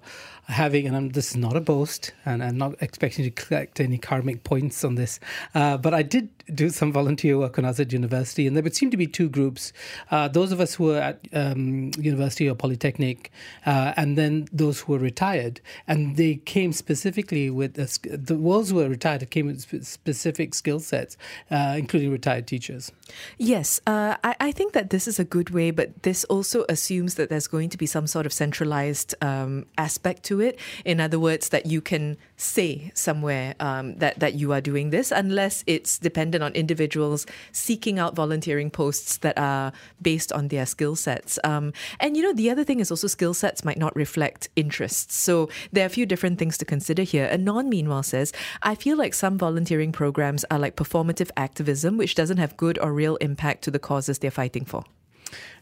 having, 0.49 0.87
and 0.87 0.97
I'm, 0.97 1.09
this 1.11 1.31
is 1.31 1.37
not 1.37 1.57
a 1.57 1.61
boast, 1.61 2.13
and 2.25 2.43
I'm 2.43 2.57
not 2.57 2.75
expecting 2.81 3.25
to 3.25 3.31
collect 3.31 3.81
any 3.81 3.99
karmic 3.99 4.45
points 4.45 4.83
on 4.83 4.95
this, 4.95 5.21
uh, 5.55 5.77
but 5.77 5.93
I 5.93 6.03
did 6.03 6.31
do 6.55 6.71
some 6.71 6.93
volunteer 6.93 7.39
work 7.39 7.57
when 7.57 7.65
I 7.65 7.69
was 7.69 7.81
at 7.81 7.93
university, 7.93 8.47
and 8.47 8.57
there 8.57 8.63
would 8.63 8.75
seem 8.75 8.91
to 8.91 8.97
be 8.97 9.07
two 9.07 9.29
groups: 9.29 9.73
uh, 10.11 10.29
those 10.29 10.53
of 10.53 10.61
us 10.61 10.75
who 10.75 10.85
were 10.85 10.99
at 10.99 11.21
um, 11.33 11.91
university 11.99 12.49
or 12.49 12.55
polytechnic, 12.55 13.31
uh, 13.67 13.93
and 13.97 14.17
then 14.17 14.49
those 14.53 14.81
who 14.81 14.93
were 14.93 14.99
retired, 14.99 15.61
and 15.87 16.17
they 16.17 16.37
came 16.37 16.73
specifically 16.73 17.51
with 17.51 17.75
the 17.75 18.37
ones 18.37 18.71
who 18.71 18.77
were 18.77 18.89
retired 18.89 19.29
came 19.31 19.47
with 19.47 19.87
specific 19.87 20.55
skill 20.55 20.81
sets, 20.81 21.17
uh, 21.51 21.75
including 21.77 22.11
retired 22.11 22.47
teachers. 22.47 22.93
Yes, 23.39 23.81
uh, 23.87 24.17
I, 24.23 24.37
I, 24.41 24.53
think 24.53 24.73
that 24.73 24.91
this 24.91 25.09
is 25.09 25.19
a 25.19 25.25
good 25.25 25.51
way, 25.51 25.71
but 25.71 26.03
this 26.03 26.25
also 26.25 26.65
assumes 26.69 27.15
that 27.15 27.29
there's 27.29 27.47
going 27.47 27.71
to 27.71 27.79
be 27.79 27.87
some 27.87 28.07
sort 28.07 28.27
of 28.27 28.33
centralized 28.33 29.15
um, 29.23 29.67
aspect 29.77 30.25
to 30.25 30.41
it. 30.41 30.59
In 30.85 31.01
other 31.01 31.19
words, 31.19 31.49
that 31.51 31.67
you 31.67 31.81
can 31.81 32.17
say 32.37 32.91
somewhere 32.95 33.55
um, 33.61 33.97
that 33.97 34.19
that 34.21 34.35
you 34.35 34.53
are 34.53 34.61
doing 34.61 34.91
this, 34.91 35.11
unless 35.11 35.65
it's 35.67 35.99
dependent 35.99 36.38
on 36.43 36.53
individuals 36.53 37.27
seeking 37.53 37.99
out 37.99 38.15
volunteering 38.15 38.71
posts 38.71 39.19
that 39.19 39.39
are 39.39 39.73
based 40.01 40.33
on 40.33 40.49
their 40.49 40.67
skill 40.67 40.97
sets. 40.97 41.39
Um, 41.45 41.73
and 42.01 42.17
you 42.17 42.23
know, 42.23 42.33
the 42.33 42.51
other 42.51 42.65
thing 42.65 42.81
is 42.81 42.91
also 42.91 43.07
skill 43.07 43.35
sets 43.35 43.65
might 43.65 43.79
not 43.79 43.95
reflect 43.97 44.49
interests. 44.57 45.15
So 45.15 45.49
there 45.73 45.85
are 45.85 45.87
a 45.87 45.91
few 45.91 46.07
different 46.07 46.39
things 46.39 46.59
to 46.59 46.65
consider 46.65 47.03
here. 47.03 47.29
Anon, 47.31 47.69
meanwhile, 47.69 48.03
says, 48.03 48.33
I 48.63 48.75
feel 48.75 48.97
like 48.97 49.15
some 49.15 49.39
volunteering 49.39 49.93
programs 49.93 50.45
are 50.51 50.59
like 50.59 50.77
performative 50.77 51.31
activism, 51.37 51.97
which 51.97 52.15
doesn't 52.15 52.39
have 52.39 52.57
good 52.57 52.79
or 52.79 52.93
real 52.93 53.17
impact 53.17 53.63
to 53.65 53.71
the 53.71 53.79
causes 53.79 54.19
they're 54.19 54.31
fighting 54.31 54.65
for. 54.65 54.85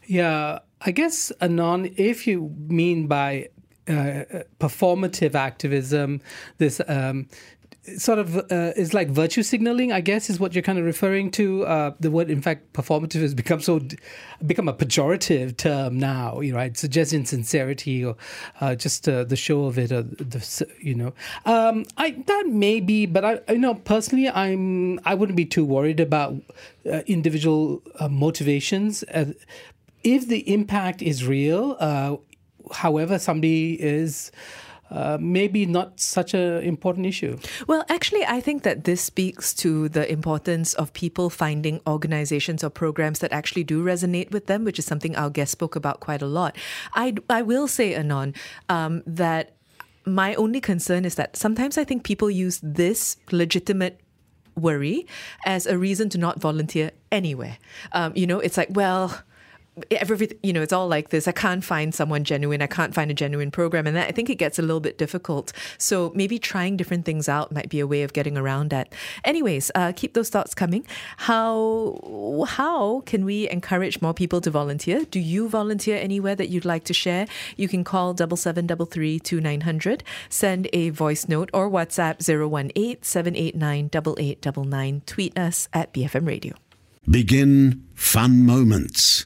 Yeah, 0.05 0.59
I 0.81 0.91
guess 0.91 1.31
Anon, 1.41 1.93
if 1.97 2.27
you 2.27 2.53
mean 2.69 3.07
by 3.07 3.49
uh, 3.87 4.23
performative 4.59 5.35
activism, 5.35 6.21
this 6.57 6.81
um, 6.87 7.27
sort 7.97 8.19
of 8.19 8.35
uh, 8.51 8.73
is 8.75 8.93
like 8.93 9.09
virtue 9.09 9.43
signaling, 9.43 9.91
I 9.91 10.01
guess, 10.01 10.29
is 10.29 10.39
what 10.39 10.53
you're 10.53 10.61
kind 10.61 10.77
of 10.77 10.85
referring 10.85 11.31
to. 11.31 11.65
Uh, 11.65 11.91
the 11.99 12.11
word, 12.11 12.29
in 12.29 12.41
fact, 12.41 12.73
performative 12.73 13.21
has 13.21 13.33
become 13.33 13.61
so 13.61 13.81
become 14.45 14.67
a 14.67 14.73
pejorative 14.73 15.57
term 15.57 15.97
now, 15.97 16.41
you're 16.41 16.55
right? 16.55 16.75
Suggesting 16.77 17.21
insincerity 17.21 18.03
or 18.03 18.15
uh, 18.59 18.75
just 18.75 19.07
uh, 19.07 19.23
the 19.23 19.35
show 19.35 19.65
of 19.65 19.77
it, 19.77 19.91
or 19.91 20.03
the 20.03 20.67
you 20.79 20.95
know, 20.95 21.13
um, 21.45 21.85
I 21.97 22.11
that 22.27 22.47
may 22.47 22.79
be, 22.79 23.05
but 23.05 23.23
I 23.23 23.39
you 23.53 23.59
know 23.59 23.75
personally, 23.75 24.29
I'm 24.29 24.99
I 25.05 25.13
wouldn't 25.13 25.37
be 25.37 25.45
too 25.45 25.65
worried 25.65 25.99
about 25.99 26.35
uh, 26.85 27.01
individual 27.07 27.81
uh, 27.99 28.09
motivations. 28.09 29.03
if 30.03 30.27
the 30.27 30.53
impact 30.53 31.01
is 31.01 31.25
real, 31.25 31.77
however 32.71 33.19
somebody 33.19 33.81
is 33.81 34.31
uh, 34.91 35.17
maybe 35.19 35.65
not 35.65 35.99
such 35.99 36.33
an 36.33 36.63
important 36.63 37.05
issue. 37.05 37.37
Well, 37.67 37.83
actually, 37.89 38.25
I 38.25 38.39
think 38.39 38.63
that 38.63 38.85
this 38.85 39.01
speaks 39.01 39.53
to 39.55 39.89
the 39.89 40.09
importance 40.11 40.73
of 40.75 40.93
people 40.93 41.29
finding 41.29 41.81
organizations 41.87 42.63
or 42.63 42.69
programs 42.69 43.19
that 43.19 43.31
actually 43.31 43.63
do 43.63 43.83
resonate 43.83 44.31
with 44.31 44.47
them, 44.47 44.63
which 44.63 44.79
is 44.79 44.85
something 44.85 45.15
our 45.15 45.29
guest 45.29 45.51
spoke 45.51 45.75
about 45.75 45.99
quite 45.99 46.21
a 46.21 46.27
lot. 46.27 46.55
I, 46.93 47.15
I 47.29 47.41
will 47.41 47.67
say, 47.67 47.93
Anon, 47.93 48.33
um, 48.69 49.03
that 49.05 49.55
my 50.05 50.35
only 50.35 50.61
concern 50.61 51.03
is 51.03 51.15
that 51.15 51.35
sometimes 51.35 51.77
I 51.77 51.83
think 51.83 52.03
people 52.03 52.31
use 52.31 52.59
this 52.63 53.17
legitimate 53.31 53.99
worry 54.55 55.05
as 55.45 55.67
a 55.67 55.77
reason 55.77 56.09
to 56.09 56.17
not 56.17 56.39
volunteer 56.39 56.91
anywhere. 57.11 57.57
Um, 57.91 58.13
you 58.15 58.25
know, 58.25 58.39
it's 58.39 58.57
like, 58.57 58.69
well, 58.71 59.21
everything 59.91 60.37
you 60.43 60.53
know 60.53 60.61
it's 60.61 60.73
all 60.73 60.87
like 60.87 61.09
this. 61.09 61.27
I 61.27 61.31
can't 61.31 61.63
find 61.63 61.93
someone 61.93 62.23
genuine. 62.23 62.61
I 62.61 62.67
can't 62.67 62.93
find 62.93 63.11
a 63.11 63.13
genuine 63.13 63.51
program. 63.51 63.87
And 63.87 63.95
that, 63.95 64.07
i 64.07 64.11
think 64.11 64.29
it 64.29 64.35
gets 64.35 64.59
a 64.59 64.61
little 64.61 64.79
bit 64.79 64.97
difficult. 64.97 65.53
So 65.77 66.11
maybe 66.15 66.39
trying 66.39 66.77
different 66.77 67.05
things 67.05 67.29
out 67.29 67.51
might 67.51 67.69
be 67.69 67.79
a 67.79 67.87
way 67.87 68.03
of 68.03 68.13
getting 68.13 68.37
around 68.37 68.69
that. 68.69 68.93
Anyways 69.23 69.71
uh, 69.75 69.93
keep 69.95 70.13
those 70.13 70.29
thoughts 70.29 70.53
coming. 70.53 70.85
How 71.17 72.45
how 72.47 73.01
can 73.01 73.25
we 73.25 73.49
encourage 73.49 74.01
more 74.01 74.13
people 74.13 74.41
to 74.41 74.51
volunteer? 74.51 75.05
Do 75.05 75.19
you 75.19 75.49
volunteer 75.49 75.97
anywhere 75.97 76.35
that 76.35 76.49
you'd 76.49 76.65
like 76.65 76.83
to 76.85 76.93
share? 76.93 77.27
You 77.55 77.67
can 77.67 77.83
call 77.83 78.13
double 78.13 78.37
seven 78.37 78.67
double 78.67 78.85
three 78.85 79.19
two 79.19 79.41
nine 79.41 79.61
hundred 79.61 80.03
send 80.29 80.67
a 80.73 80.89
voice 80.89 81.27
note 81.27 81.49
or 81.53 81.69
whatsapp 81.69 82.17
018 82.27 83.03
789 83.03 83.89
8899 83.93 85.01
tweet 85.05 85.37
us 85.37 85.67
at 85.73 85.93
bfm 85.93 86.27
radio. 86.27 86.53
Begin 87.09 87.85
fun 87.93 88.45
moments 88.45 89.25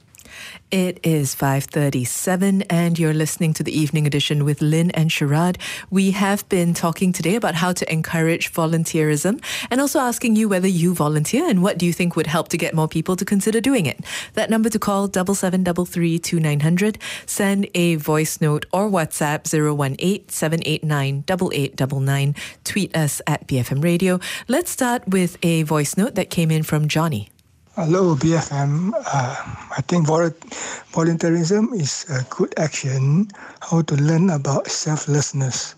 It 0.71 0.99
is 1.03 1.35
5:37 1.35 2.63
and 2.69 2.97
you're 2.97 3.13
listening 3.13 3.53
to 3.55 3.63
the 3.63 3.77
evening 3.77 4.07
edition 4.07 4.45
with 4.45 4.61
Lynn 4.61 4.89
and 4.91 5.09
Sharad. 5.09 5.57
We 5.89 6.11
have 6.11 6.47
been 6.47 6.73
talking 6.73 7.11
today 7.11 7.35
about 7.35 7.55
how 7.55 7.73
to 7.73 7.91
encourage 7.91 8.53
volunteerism 8.53 9.43
and 9.69 9.81
also 9.81 9.99
asking 9.99 10.37
you 10.37 10.47
whether 10.47 10.69
you 10.69 10.93
volunteer 10.93 11.49
and 11.49 11.61
what 11.61 11.77
do 11.77 11.85
you 11.85 11.91
think 11.91 12.15
would 12.15 12.27
help 12.27 12.47
to 12.49 12.57
get 12.57 12.73
more 12.73 12.87
people 12.87 13.17
to 13.17 13.25
consider 13.25 13.59
doing 13.59 13.85
it. 13.85 13.99
That 14.35 14.49
number 14.49 14.69
to 14.69 14.79
call 14.79 15.11
7733 15.11 16.93
send 17.25 17.67
a 17.75 17.95
voice 17.95 18.39
note 18.39 18.65
or 18.71 18.89
WhatsApp 18.89 19.43
018-789-8899. 19.43 22.37
Tweet 22.63 22.95
us 22.95 23.21
at 23.27 23.45
BFM 23.45 23.83
Radio. 23.83 24.21
Let's 24.47 24.71
start 24.71 25.05
with 25.05 25.37
a 25.43 25.63
voice 25.63 25.97
note 25.97 26.15
that 26.15 26.29
came 26.29 26.49
in 26.49 26.63
from 26.63 26.87
Johnny. 26.87 27.27
Hello, 27.81 28.13
BFM. 28.13 28.93
Uh, 28.93 29.35
I 29.75 29.81
think 29.87 30.05
volunteerism 30.05 31.73
is 31.73 32.05
a 32.13 32.21
good 32.29 32.53
action, 32.59 33.27
how 33.59 33.81
to 33.81 33.95
learn 33.95 34.29
about 34.29 34.67
selflessness. 34.67 35.73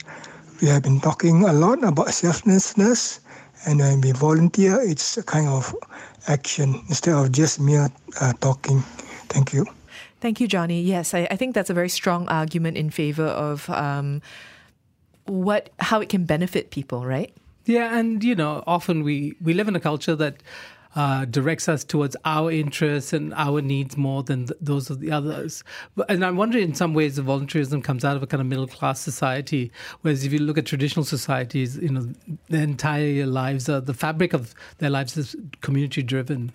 We 0.60 0.68
have 0.68 0.84
been 0.84 1.00
talking 1.00 1.46
a 1.46 1.54
lot 1.54 1.82
about 1.82 2.10
selflessness, 2.10 3.22
and 3.66 3.80
when 3.80 4.02
we 4.02 4.12
volunteer, 4.12 4.82
it's 4.84 5.16
a 5.16 5.24
kind 5.24 5.48
of 5.48 5.74
action 6.28 6.76
instead 6.90 7.16
of 7.16 7.32
just 7.32 7.62
mere 7.62 7.88
uh, 8.20 8.34
talking. 8.42 8.82
Thank 9.32 9.54
you. 9.54 9.66
Thank 10.20 10.42
you, 10.42 10.48
Johnny. 10.50 10.82
Yes, 10.82 11.14
I, 11.14 11.26
I, 11.32 11.38
think 11.38 11.56
that's 11.56 11.70
a 11.70 11.74
very 11.74 11.88
strong 11.88 12.28
argument 12.28 12.76
in 12.76 12.90
favor 12.90 13.28
of 13.28 13.70
um, 13.70 14.22
what 15.24 15.70
how 15.80 16.02
it 16.02 16.10
can 16.10 16.26
benefit 16.26 16.70
people, 16.70 17.06
right? 17.06 17.34
Yeah, 17.66 17.98
and 17.98 18.22
you 18.22 18.36
know, 18.36 18.62
often 18.68 19.04
we 19.04 19.36
we 19.40 19.54
live 19.54 19.70
in 19.70 19.76
a 19.78 19.80
culture 19.80 20.18
that 20.18 20.44
uh, 20.96 21.26
directs 21.26 21.68
us 21.68 21.84
towards 21.84 22.16
our 22.26 22.52
interests 22.52 23.14
and 23.14 23.34
our 23.34 23.62
needs 23.62 23.98
more 23.98 24.24
than 24.24 24.46
th- 24.46 24.58
those 24.62 24.90
of 24.90 25.00
the 25.00 25.12
others. 25.12 25.64
And 26.10 26.24
I'm 26.24 26.38
wondering, 26.38 26.70
in 26.70 26.76
some 26.76 26.94
ways, 26.94 27.16
the 27.16 27.22
volunteerism 27.22 27.84
comes 27.84 28.06
out 28.06 28.16
of 28.16 28.24
a 28.24 28.28
kind 28.28 28.42
of 28.42 28.48
middle 28.48 28.68
class 28.68 29.00
society. 29.00 29.72
Whereas 30.02 30.24
if 30.24 30.32
you 30.32 30.40
look 30.40 30.58
at 30.58 30.66
traditional 30.66 31.06
societies, 31.06 31.78
you 31.78 31.90
know, 31.90 32.14
their 32.50 32.64
entire 32.64 33.26
lives, 33.26 33.70
are, 33.70 33.82
the 33.82 33.94
fabric 33.94 34.34
of 34.34 34.54
their 34.78 34.90
lives 34.90 35.18
is 35.18 35.36
community 35.62 36.04
driven. 36.04 36.52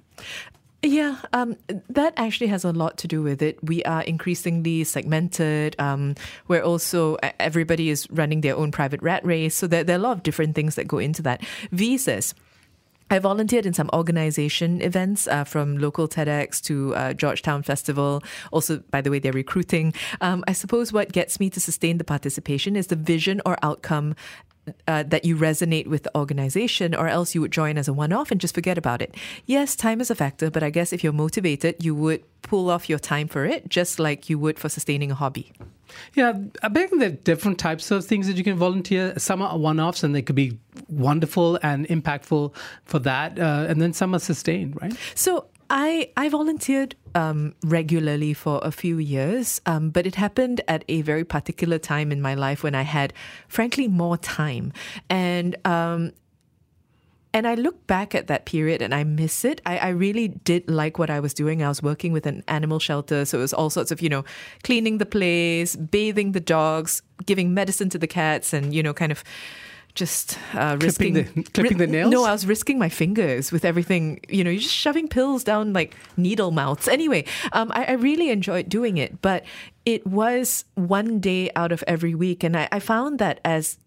Yeah, 0.80 1.16
um, 1.32 1.56
that 1.88 2.14
actually 2.16 2.46
has 2.46 2.64
a 2.64 2.70
lot 2.70 2.98
to 2.98 3.08
do 3.08 3.20
with 3.20 3.42
it. 3.42 3.58
We 3.64 3.82
are 3.82 4.02
increasingly 4.02 4.84
segmented. 4.84 5.74
Um, 5.80 6.14
where 6.46 6.62
also 6.62 7.16
everybody 7.40 7.90
is 7.90 8.08
running 8.12 8.42
their 8.42 8.56
own 8.56 8.70
private 8.70 9.02
rat 9.02 9.24
race. 9.26 9.56
So 9.56 9.66
there, 9.66 9.82
there 9.82 9.96
are 9.96 9.98
a 9.98 10.02
lot 10.02 10.12
of 10.12 10.22
different 10.22 10.54
things 10.54 10.76
that 10.76 10.86
go 10.86 10.98
into 10.98 11.20
that. 11.22 11.42
V 11.72 11.98
says, 11.98 12.32
I 13.10 13.18
volunteered 13.18 13.66
in 13.66 13.72
some 13.72 13.88
organization 13.92 14.82
events 14.82 15.26
uh, 15.26 15.44
from 15.44 15.78
local 15.78 16.08
TEDx 16.08 16.60
to 16.62 16.94
uh, 16.94 17.12
Georgetown 17.14 17.62
Festival. 17.62 18.22
Also, 18.52 18.78
by 18.90 19.00
the 19.00 19.10
way, 19.10 19.18
they're 19.18 19.32
recruiting. 19.32 19.94
Um, 20.20 20.44
I 20.46 20.52
suppose 20.52 20.92
what 20.92 21.12
gets 21.12 21.40
me 21.40 21.48
to 21.50 21.60
sustain 21.60 21.98
the 21.98 22.04
participation 22.04 22.76
is 22.76 22.88
the 22.88 22.96
vision 22.96 23.40
or 23.46 23.56
outcome 23.62 24.14
uh, 24.86 25.02
that 25.04 25.24
you 25.24 25.36
resonate 25.36 25.86
with 25.86 26.02
the 26.02 26.16
organization, 26.16 26.94
or 26.94 27.08
else 27.08 27.34
you 27.34 27.40
would 27.40 27.52
join 27.52 27.78
as 27.78 27.88
a 27.88 27.92
one 27.92 28.12
off 28.12 28.30
and 28.30 28.40
just 28.40 28.54
forget 28.54 28.78
about 28.78 29.02
it. 29.02 29.14
Yes, 29.46 29.76
time 29.76 30.00
is 30.00 30.10
a 30.10 30.14
factor, 30.14 30.50
but 30.50 30.62
I 30.62 30.70
guess 30.70 30.92
if 30.92 31.02
you're 31.02 31.12
motivated, 31.12 31.82
you 31.84 31.94
would 31.94 32.22
pull 32.42 32.70
off 32.70 32.88
your 32.88 32.98
time 32.98 33.28
for 33.28 33.44
it, 33.44 33.68
just 33.68 33.98
like 33.98 34.30
you 34.30 34.38
would 34.38 34.58
for 34.58 34.68
sustaining 34.68 35.10
a 35.10 35.14
hobby. 35.14 35.52
Yeah, 36.14 36.32
I 36.62 36.68
think 36.68 36.98
there 36.98 37.08
are 37.08 37.12
different 37.12 37.58
types 37.58 37.90
of 37.90 38.04
things 38.04 38.26
that 38.26 38.36
you 38.36 38.44
can 38.44 38.56
volunteer. 38.56 39.18
Some 39.18 39.42
are 39.42 39.56
one 39.58 39.80
offs 39.80 40.02
and 40.02 40.14
they 40.14 40.22
could 40.22 40.36
be 40.36 40.58
wonderful 40.88 41.58
and 41.62 41.86
impactful 41.88 42.54
for 42.84 42.98
that. 43.00 43.38
Uh, 43.38 43.66
and 43.68 43.80
then 43.80 43.92
some 43.92 44.14
are 44.14 44.18
sustained, 44.18 44.80
right? 44.80 44.94
So 45.14 45.46
I, 45.70 46.10
I 46.16 46.28
volunteered 46.28 46.96
um, 47.14 47.54
regularly 47.62 48.32
for 48.32 48.60
a 48.62 48.70
few 48.70 48.98
years, 48.98 49.60
um, 49.66 49.90
but 49.90 50.06
it 50.06 50.14
happened 50.14 50.60
at 50.66 50.84
a 50.88 51.02
very 51.02 51.24
particular 51.24 51.78
time 51.78 52.10
in 52.10 52.22
my 52.22 52.34
life 52.34 52.62
when 52.62 52.74
I 52.74 52.82
had, 52.82 53.12
frankly, 53.48 53.88
more 53.88 54.16
time. 54.16 54.72
And 55.10 55.56
um, 55.66 56.12
and 57.34 57.46
I 57.46 57.54
look 57.54 57.86
back 57.86 58.14
at 58.14 58.26
that 58.28 58.46
period 58.46 58.80
and 58.80 58.94
I 58.94 59.04
miss 59.04 59.44
it. 59.44 59.60
I, 59.66 59.78
I, 59.78 59.88
really 59.90 60.28
did 60.28 60.68
like 60.68 60.98
what 60.98 61.10
I 61.10 61.20
was 61.20 61.34
doing. 61.34 61.62
I 61.62 61.68
was 61.68 61.82
working 61.82 62.10
with 62.10 62.26
an 62.26 62.42
animal 62.48 62.78
shelter. 62.78 63.26
So 63.26 63.38
it 63.38 63.42
was 63.42 63.52
all 63.52 63.68
sorts 63.68 63.90
of, 63.90 64.00
you 64.00 64.08
know, 64.08 64.24
cleaning 64.64 64.96
the 64.96 65.06
place, 65.06 65.76
bathing 65.76 66.32
the 66.32 66.40
dogs, 66.40 67.02
giving 67.26 67.52
medicine 67.52 67.90
to 67.90 67.98
the 67.98 68.06
cats, 68.06 68.54
and, 68.54 68.74
you 68.74 68.82
know, 68.82 68.94
kind 68.94 69.12
of 69.12 69.22
just 69.94 70.38
uh, 70.54 70.76
risking 70.80 71.14
clipping, 71.14 71.42
the, 71.42 71.50
clipping 71.54 71.78
the 71.78 71.86
nails. 71.86 72.10
No, 72.10 72.24
I 72.24 72.32
was 72.32 72.46
risking 72.46 72.78
my 72.78 72.88
fingers 72.88 73.50
with 73.50 73.64
everything. 73.64 74.20
You 74.28 74.44
know, 74.44 74.50
you're 74.50 74.62
just 74.62 74.74
shoving 74.74 75.08
pills 75.08 75.44
down 75.44 75.72
like 75.72 75.96
needle 76.16 76.50
mouths. 76.50 76.88
Anyway, 76.88 77.24
um, 77.52 77.70
I, 77.74 77.84
I, 77.84 77.92
really 77.92 78.30
enjoyed 78.30 78.68
doing 78.68 78.96
it, 78.96 79.20
but 79.20 79.44
it 79.84 80.06
was 80.06 80.64
one 80.74 81.18
day 81.18 81.50
out 81.56 81.72
of 81.72 81.82
every 81.86 82.14
week, 82.14 82.44
and 82.44 82.56
I, 82.56 82.68
I 82.70 82.78
found 82.78 83.18
that 83.18 83.40
as 83.44 83.78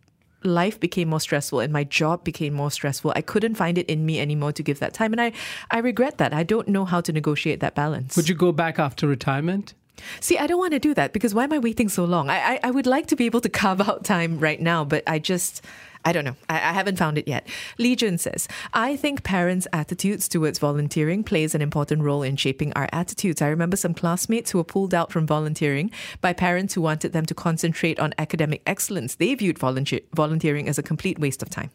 life 0.44 0.80
became 0.80 1.10
more 1.10 1.20
stressful 1.20 1.60
and 1.60 1.72
my 1.72 1.84
job 1.84 2.24
became 2.24 2.54
more 2.54 2.72
stressful. 2.72 3.14
I 3.16 3.22
couldn't 3.22 3.56
find 3.56 3.78
it 3.78 3.86
in 3.88 4.06
me 4.06 4.20
anymore 4.20 4.52
to 4.54 4.64
give 4.64 4.80
that 4.80 4.94
time. 4.94 5.14
And 5.14 5.22
I, 5.22 5.34
I 5.70 5.80
regret 5.80 6.18
that. 6.18 6.34
I 6.34 6.44
don't 6.44 6.68
know 6.68 6.86
how 6.86 7.02
to 7.02 7.14
negotiate 7.14 7.60
that 7.60 7.76
balance. 7.76 8.16
Would 8.16 8.28
you 8.28 8.36
go 8.36 8.52
back 8.52 8.80
after 8.80 9.08
retirement? 9.08 9.76
See, 10.20 10.38
I 10.38 10.48
don't 10.48 10.58
want 10.58 10.74
to 10.74 10.80
do 10.80 10.94
that 10.96 11.14
because 11.14 11.36
why 11.36 11.44
am 11.44 11.54
I 11.54 11.60
waiting 11.60 11.90
so 11.90 12.06
long? 12.06 12.30
I, 12.30 12.56
I, 12.56 12.60
I 12.64 12.72
would 12.72 12.88
like 12.88 13.08
to 13.08 13.16
be 13.16 13.26
able 13.26 13.42
to 13.42 13.50
carve 13.50 13.82
out 13.82 14.04
time 14.04 14.40
right 14.40 14.60
now, 14.60 14.84
but 14.84 15.04
I 15.06 15.20
just 15.20 15.64
I 16.04 16.12
don't 16.12 16.26
know. 16.26 16.36
I, 16.50 16.56
I 16.56 16.74
haven't 16.74 16.98
found 16.98 17.18
it 17.18 17.28
yet. 17.28 17.48
Legion 17.78 18.18
says, 18.18 18.48
I 18.74 18.96
think 18.96 19.24
parents' 19.24 19.68
attitudes 19.72 20.28
towards 20.28 20.60
volunteering 20.60 21.24
plays 21.24 21.54
an 21.54 21.62
important 21.62 22.02
role 22.02 22.24
in 22.24 22.36
shaping 22.38 22.74
our 22.74 22.90
attitudes. 22.92 23.42
I 23.42 23.48
remember 23.48 23.78
some 23.78 23.94
classmates 23.94 24.52
who 24.52 24.58
were 24.58 24.64
pulled 24.64 24.94
out 24.94 25.12
from 25.12 25.28
volunteering 25.28 25.92
by 26.20 26.34
parents 26.34 26.74
who 26.74 26.82
wanted 26.82 27.14
them 27.14 27.26
to 27.28 27.36
concentrate 27.36 28.00
on 28.00 28.14
academic 28.18 28.62
excellence. 28.66 29.16
They 29.16 29.36
viewed 29.36 29.60
volunteer- 29.60 30.02
volunteering 30.14 30.68
as 30.68 30.78
a 30.78 30.84
complete 30.84 31.20
waste 31.20 31.42
of 31.42 31.50
time. 31.50 31.70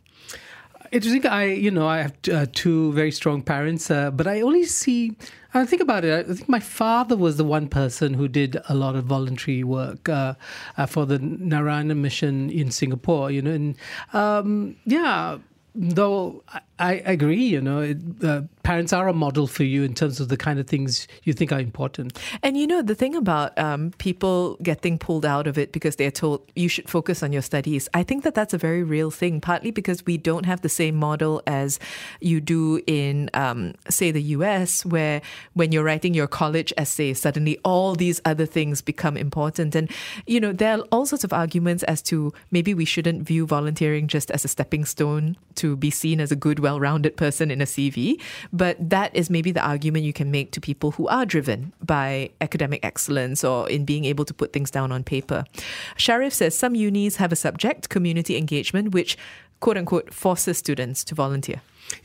Interesting. 0.92 1.26
I, 1.26 1.44
you 1.44 1.70
know, 1.70 1.86
I 1.86 1.98
have 2.02 2.14
uh, 2.32 2.46
two 2.52 2.92
very 2.92 3.10
strong 3.10 3.42
parents, 3.42 3.90
uh, 3.90 4.10
but 4.10 4.26
I 4.26 4.40
only 4.40 4.64
see. 4.64 5.16
I 5.54 5.64
think 5.64 5.80
about 5.80 6.04
it. 6.04 6.26
I 6.28 6.34
think 6.34 6.48
my 6.48 6.60
father 6.60 7.16
was 7.16 7.38
the 7.38 7.44
one 7.44 7.68
person 7.68 8.14
who 8.14 8.28
did 8.28 8.58
a 8.68 8.74
lot 8.74 8.94
of 8.94 9.04
voluntary 9.04 9.64
work 9.64 10.06
uh, 10.08 10.34
uh 10.76 10.84
for 10.86 11.06
the 11.06 11.18
Narayana 11.18 11.94
Mission 11.94 12.50
in 12.50 12.70
Singapore. 12.70 13.30
You 13.30 13.42
know, 13.42 13.52
and 13.52 13.76
um, 14.12 14.76
yeah, 14.84 15.38
though 15.74 16.42
I 16.78 16.94
agree. 17.06 17.42
You 17.42 17.60
know, 17.62 17.80
it, 17.80 17.98
uh, 18.22 18.42
parents 18.62 18.92
are 18.92 19.08
a 19.08 19.14
model 19.14 19.46
for 19.46 19.64
you 19.64 19.82
in 19.82 19.94
terms 19.94 20.20
of 20.20 20.28
the 20.28 20.36
kind 20.36 20.58
of 20.58 20.66
things 20.66 21.08
you 21.22 21.32
think 21.32 21.50
are 21.52 21.60
important. 21.60 22.20
And 22.42 22.56
you 22.58 22.66
know, 22.66 22.82
the 22.82 22.94
thing 22.94 23.14
about 23.14 23.56
um, 23.58 23.92
people 23.98 24.56
getting 24.62 24.98
pulled 24.98 25.24
out 25.24 25.46
of 25.46 25.56
it 25.56 25.72
because 25.72 25.96
they're 25.96 26.10
told 26.10 26.42
you 26.54 26.68
should 26.68 26.90
focus 26.90 27.22
on 27.22 27.32
your 27.32 27.40
studies, 27.42 27.88
I 27.94 28.02
think 28.02 28.24
that 28.24 28.34
that's 28.34 28.52
a 28.52 28.58
very 28.58 28.82
real 28.82 29.10
thing, 29.10 29.40
partly 29.40 29.70
because 29.70 30.04
we 30.04 30.18
don't 30.18 30.44
have 30.44 30.60
the 30.60 30.68
same 30.68 30.96
model 30.96 31.42
as 31.46 31.78
you 32.20 32.42
do 32.42 32.82
in, 32.86 33.30
um, 33.32 33.74
say, 33.88 34.10
the 34.10 34.22
US, 34.22 34.84
where 34.84 35.22
when 35.54 35.72
you're 35.72 35.84
writing 35.84 36.12
your 36.12 36.26
college 36.26 36.74
essay, 36.76 37.14
suddenly 37.14 37.58
all 37.64 37.94
these 37.94 38.20
other 38.26 38.44
things 38.44 38.82
become 38.82 39.16
important. 39.16 39.74
And, 39.74 39.90
you 40.26 40.40
know, 40.40 40.52
there 40.52 40.78
are 40.78 40.84
all 40.92 41.06
sorts 41.06 41.24
of 41.24 41.32
arguments 41.32 41.84
as 41.84 42.02
to 42.02 42.34
maybe 42.50 42.74
we 42.74 42.84
shouldn't 42.84 43.22
view 43.22 43.46
volunteering 43.46 44.08
just 44.08 44.30
as 44.30 44.44
a 44.44 44.48
stepping 44.48 44.84
stone 44.84 45.38
to 45.54 45.76
be 45.76 45.90
seen 45.90 46.20
as 46.20 46.30
a 46.30 46.36
good 46.36 46.58
well 46.66 46.78
rounded 46.88 47.14
person 47.16 47.50
in 47.54 47.60
a 47.60 47.68
CV. 47.74 48.20
But 48.52 48.74
that 48.96 49.10
is 49.20 49.26
maybe 49.36 49.50
the 49.58 49.64
argument 49.74 50.04
you 50.04 50.16
can 50.20 50.30
make 50.38 50.48
to 50.52 50.60
people 50.60 50.90
who 50.96 51.06
are 51.16 51.26
driven 51.34 51.72
by 51.94 52.30
academic 52.40 52.80
excellence 52.90 53.44
or 53.50 53.68
in 53.76 53.84
being 53.92 54.04
able 54.12 54.24
to 54.30 54.34
put 54.34 54.52
things 54.52 54.70
down 54.70 54.88
on 54.96 55.04
paper. 55.04 55.44
Sharif 55.96 56.32
says 56.40 56.58
some 56.58 56.74
unis 56.74 57.16
have 57.16 57.32
a 57.32 57.36
subject, 57.36 57.88
community 57.88 58.34
engagement, 58.36 58.86
which 58.92 59.16
quote 59.60 59.78
unquote 59.78 60.12
forces 60.12 60.58
students 60.58 61.04
to 61.04 61.14
volunteer. 61.14 61.60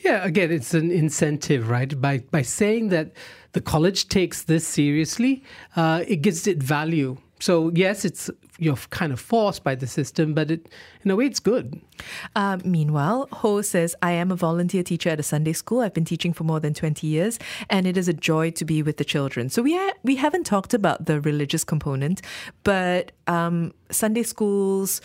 Yeah, 0.05 0.23
again, 0.23 0.51
it's 0.51 0.73
an 0.73 0.91
incentive, 0.91 1.69
right? 1.69 1.91
By 2.07 2.19
by 2.37 2.43
saying 2.43 2.89
that 2.89 3.07
the 3.53 3.61
college 3.61 4.07
takes 4.07 4.43
this 4.43 4.65
seriously, 4.67 5.43
uh, 5.75 6.03
it 6.07 6.19
gives 6.21 6.47
it 6.47 6.61
value. 6.63 7.17
So 7.41 7.71
yes, 7.73 8.05
it's 8.05 8.29
you're 8.59 8.75
kind 8.91 9.11
of 9.11 9.19
forced 9.19 9.63
by 9.63 9.73
the 9.73 9.87
system, 9.87 10.35
but 10.35 10.51
it, 10.51 10.69
in 11.03 11.09
a 11.09 11.15
way, 11.15 11.25
it's 11.25 11.39
good. 11.39 11.81
Uh, 12.35 12.59
meanwhile, 12.63 13.27
Ho 13.31 13.63
says, 13.63 13.95
I 14.03 14.11
am 14.11 14.29
a 14.29 14.35
volunteer 14.35 14.83
teacher 14.83 15.09
at 15.09 15.19
a 15.19 15.23
Sunday 15.23 15.53
school. 15.53 15.79
I've 15.79 15.95
been 15.95 16.05
teaching 16.05 16.31
for 16.31 16.43
more 16.43 16.59
than 16.59 16.75
20 16.75 17.07
years, 17.07 17.39
and 17.71 17.87
it 17.87 17.97
is 17.97 18.07
a 18.07 18.13
joy 18.13 18.51
to 18.51 18.63
be 18.63 18.83
with 18.83 18.97
the 18.97 19.03
children. 19.03 19.49
So 19.49 19.63
we, 19.63 19.73
ha- 19.73 19.93
we 20.03 20.15
haven't 20.15 20.45
talked 20.45 20.75
about 20.75 21.07
the 21.07 21.19
religious 21.21 21.63
component, 21.63 22.21
but 22.63 23.13
um, 23.25 23.73
Sunday 23.89 24.21
schools, 24.21 25.01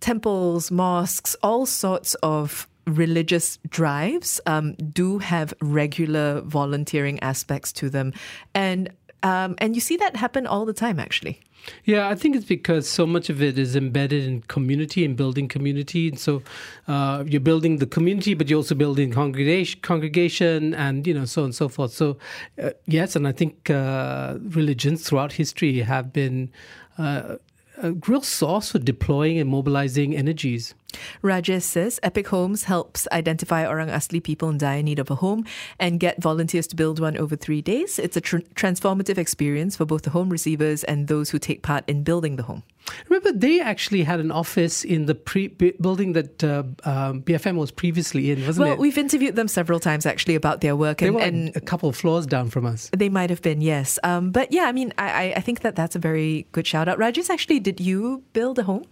temples, 0.00 0.72
mosques, 0.72 1.36
all 1.44 1.64
sorts 1.64 2.14
of 2.24 2.66
religious 2.86 3.58
drives 3.68 4.40
um, 4.46 4.72
do 4.74 5.18
have 5.18 5.54
regular 5.60 6.40
volunteering 6.40 7.20
aspects 7.20 7.72
to 7.74 7.88
them. 7.88 8.12
And 8.52 8.90
um, 9.22 9.54
and 9.58 9.74
you 9.74 9.80
see 9.80 9.96
that 9.96 10.16
happen 10.16 10.46
all 10.46 10.64
the 10.64 10.72
time, 10.72 10.98
actually. 11.00 11.40
Yeah, 11.84 12.08
I 12.08 12.14
think 12.14 12.36
it's 12.36 12.44
because 12.44 12.88
so 12.88 13.06
much 13.06 13.28
of 13.28 13.42
it 13.42 13.58
is 13.58 13.76
embedded 13.76 14.24
in 14.24 14.42
community 14.42 15.04
and 15.04 15.16
building 15.16 15.48
community. 15.48 16.08
And 16.08 16.18
so 16.18 16.42
uh, 16.86 17.24
you're 17.26 17.40
building 17.40 17.78
the 17.78 17.86
community, 17.86 18.34
but 18.34 18.48
you're 18.48 18.58
also 18.58 18.74
building 18.74 19.12
congregation, 19.12 19.80
congregation 19.82 20.74
and, 20.74 21.06
you 21.06 21.14
know, 21.14 21.24
so 21.24 21.42
on 21.42 21.46
and 21.46 21.54
so 21.54 21.68
forth. 21.68 21.92
So, 21.92 22.16
uh, 22.62 22.70
yes, 22.86 23.16
and 23.16 23.26
I 23.26 23.32
think 23.32 23.70
uh, 23.70 24.38
religions 24.40 25.06
throughout 25.06 25.32
history 25.32 25.80
have 25.80 26.12
been 26.12 26.50
uh, 26.96 27.36
a 27.82 27.92
real 27.92 28.22
source 28.22 28.72
for 28.72 28.78
deploying 28.78 29.38
and 29.38 29.50
mobilizing 29.50 30.16
energies. 30.16 30.74
Rajesh 31.22 31.62
says 31.62 32.00
Epic 32.02 32.28
Homes 32.28 32.64
helps 32.64 33.06
identify 33.12 33.66
Orang 33.66 33.88
Asli 33.88 34.22
people 34.22 34.48
in 34.48 34.58
dire 34.58 34.82
need 34.82 34.98
of 34.98 35.10
a 35.10 35.16
home 35.16 35.44
and 35.78 36.00
get 36.00 36.22
volunteers 36.22 36.66
to 36.68 36.76
build 36.76 36.98
one 36.98 37.16
over 37.16 37.36
three 37.36 37.60
days. 37.60 37.98
It's 37.98 38.16
a 38.16 38.20
tr- 38.20 38.38
transformative 38.54 39.18
experience 39.18 39.76
for 39.76 39.84
both 39.84 40.02
the 40.02 40.10
home 40.10 40.30
receivers 40.30 40.84
and 40.84 41.08
those 41.08 41.30
who 41.30 41.38
take 41.38 41.62
part 41.62 41.84
in 41.86 42.04
building 42.04 42.36
the 42.36 42.44
home. 42.44 42.62
Remember, 43.08 43.32
they 43.32 43.60
actually 43.60 44.02
had 44.02 44.18
an 44.18 44.30
office 44.30 44.82
in 44.82 45.04
the 45.04 45.14
pre- 45.14 45.48
building 45.48 46.14
that 46.14 46.42
uh, 46.42 46.62
um, 46.84 47.22
BFM 47.22 47.56
was 47.56 47.70
previously 47.70 48.30
in, 48.30 48.46
wasn't 48.46 48.64
well, 48.64 48.72
it? 48.72 48.76
Well, 48.76 48.82
we've 48.82 48.96
interviewed 48.96 49.36
them 49.36 49.48
several 49.48 49.78
times 49.78 50.06
actually 50.06 50.36
about 50.36 50.62
their 50.62 50.74
work. 50.74 50.98
They 50.98 51.08
and, 51.08 51.16
were 51.16 51.20
and 51.20 51.56
a 51.56 51.60
couple 51.60 51.90
of 51.90 51.96
floors 51.96 52.24
down 52.24 52.48
from 52.48 52.64
us. 52.64 52.88
They 52.96 53.10
might 53.10 53.28
have 53.28 53.42
been, 53.42 53.60
yes. 53.60 53.98
Um, 54.04 54.30
but 54.30 54.52
yeah, 54.52 54.64
I 54.64 54.72
mean, 54.72 54.94
I, 54.96 55.34
I 55.36 55.40
think 55.40 55.60
that 55.60 55.76
that's 55.76 55.96
a 55.96 55.98
very 55.98 56.46
good 56.52 56.66
shout 56.66 56.88
out. 56.88 56.98
Rajesh, 56.98 57.28
actually, 57.28 57.60
did 57.60 57.78
you 57.78 58.22
build 58.32 58.58
a 58.58 58.62
home? 58.62 58.86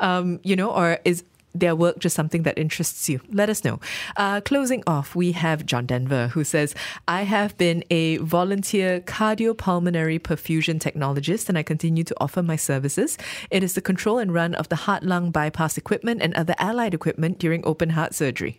Um, 0.00 0.40
you 0.44 0.56
know, 0.56 0.70
or 0.70 0.98
is 1.04 1.24
their 1.54 1.76
work 1.76 1.98
just 1.98 2.16
something 2.16 2.42
that 2.42 2.58
interests 2.58 3.08
you? 3.08 3.20
Let 3.30 3.48
us 3.48 3.64
know. 3.64 3.80
Uh, 4.16 4.40
closing 4.40 4.82
off, 4.86 5.14
we 5.14 5.32
have 5.32 5.66
John 5.66 5.86
Denver 5.86 6.28
who 6.28 6.44
says, 6.44 6.74
I 7.06 7.22
have 7.22 7.56
been 7.58 7.84
a 7.90 8.18
volunteer 8.18 9.00
cardiopulmonary 9.00 10.20
perfusion 10.20 10.78
technologist 10.78 11.48
and 11.48 11.58
I 11.58 11.62
continue 11.62 12.04
to 12.04 12.14
offer 12.20 12.42
my 12.42 12.56
services. 12.56 13.18
It 13.50 13.62
is 13.62 13.74
the 13.74 13.80
control 13.80 14.18
and 14.18 14.32
run 14.32 14.54
of 14.54 14.68
the 14.68 14.76
heart 14.76 15.02
lung 15.02 15.30
bypass 15.30 15.76
equipment 15.76 16.22
and 16.22 16.34
other 16.34 16.54
allied 16.58 16.94
equipment 16.94 17.38
during 17.38 17.64
open 17.66 17.90
heart 17.90 18.14
surgery. 18.14 18.58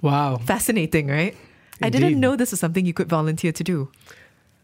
Wow. 0.00 0.38
Fascinating, 0.38 1.08
right? 1.08 1.36
Indeed. 1.80 1.86
I 1.86 1.90
didn't 1.90 2.20
know 2.20 2.36
this 2.36 2.50
was 2.50 2.60
something 2.60 2.86
you 2.86 2.92
could 2.92 3.08
volunteer 3.08 3.52
to 3.52 3.64
do. 3.64 3.90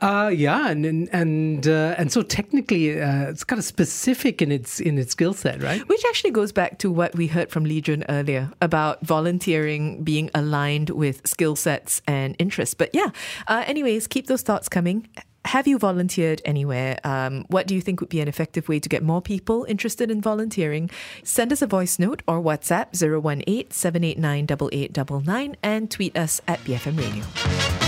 Uh, 0.01 0.31
yeah, 0.33 0.69
and 0.69 0.87
and 0.87 1.09
and, 1.13 1.67
uh, 1.67 1.95
and 1.99 2.13
so 2.13 2.23
technically, 2.23 3.01
uh, 3.01 3.31
it's 3.31 3.43
kind 3.43 3.59
of 3.59 3.65
specific 3.65 4.41
in 4.41 4.53
its 4.53 4.79
in 4.79 4.97
its 4.97 5.13
skill 5.13 5.33
set, 5.33 5.61
right? 5.61 5.87
Which 5.89 6.05
actually 6.09 6.31
goes 6.31 6.53
back 6.53 6.79
to 6.79 6.91
what 6.91 7.17
we 7.17 7.27
heard 7.27 7.51
from 7.51 7.65
Lee 7.65 7.81
Jun 7.81 8.05
earlier 8.09 8.51
about 8.63 9.05
volunteering 9.05 10.05
being 10.05 10.31
aligned 10.35 10.91
with 10.91 11.27
skill 11.27 11.57
sets 11.57 12.01
and 12.07 12.37
interests. 12.39 12.75
But 12.75 12.91
yeah, 12.95 13.11
uh, 13.49 13.65
anyways, 13.67 14.07
keep 14.07 14.29
those 14.29 14.43
thoughts 14.43 14.69
coming. 14.69 15.09
Have 15.47 15.67
you 15.67 15.79
volunteered 15.79 16.43
anywhere? 16.45 16.99
Um, 17.05 17.45
what 17.49 17.67
do 17.67 17.75
you 17.75 17.81
think 17.81 18.01
would 18.01 18.11
be 18.11 18.21
an 18.21 18.29
effective 18.29 18.69
way 18.69 18.79
to 18.81 18.89
get 18.89 19.03
more 19.03 19.23
people 19.23 19.65
interested 19.65 20.11
in 20.11 20.21
volunteering? 20.21 20.91
Send 21.25 21.53
us 21.53 21.63
a 21.63 21.67
voice 21.67 21.99
note 21.99 22.23
or 22.29 22.41
WhatsApp 22.41 22.95
018 22.95 23.71
789 23.71 24.45
8899 24.45 25.57
and 25.63 25.91
tweet 25.91 26.17
us 26.17 26.41
at 26.47 26.61
BFM 26.61 26.99
Radio. 26.99 27.88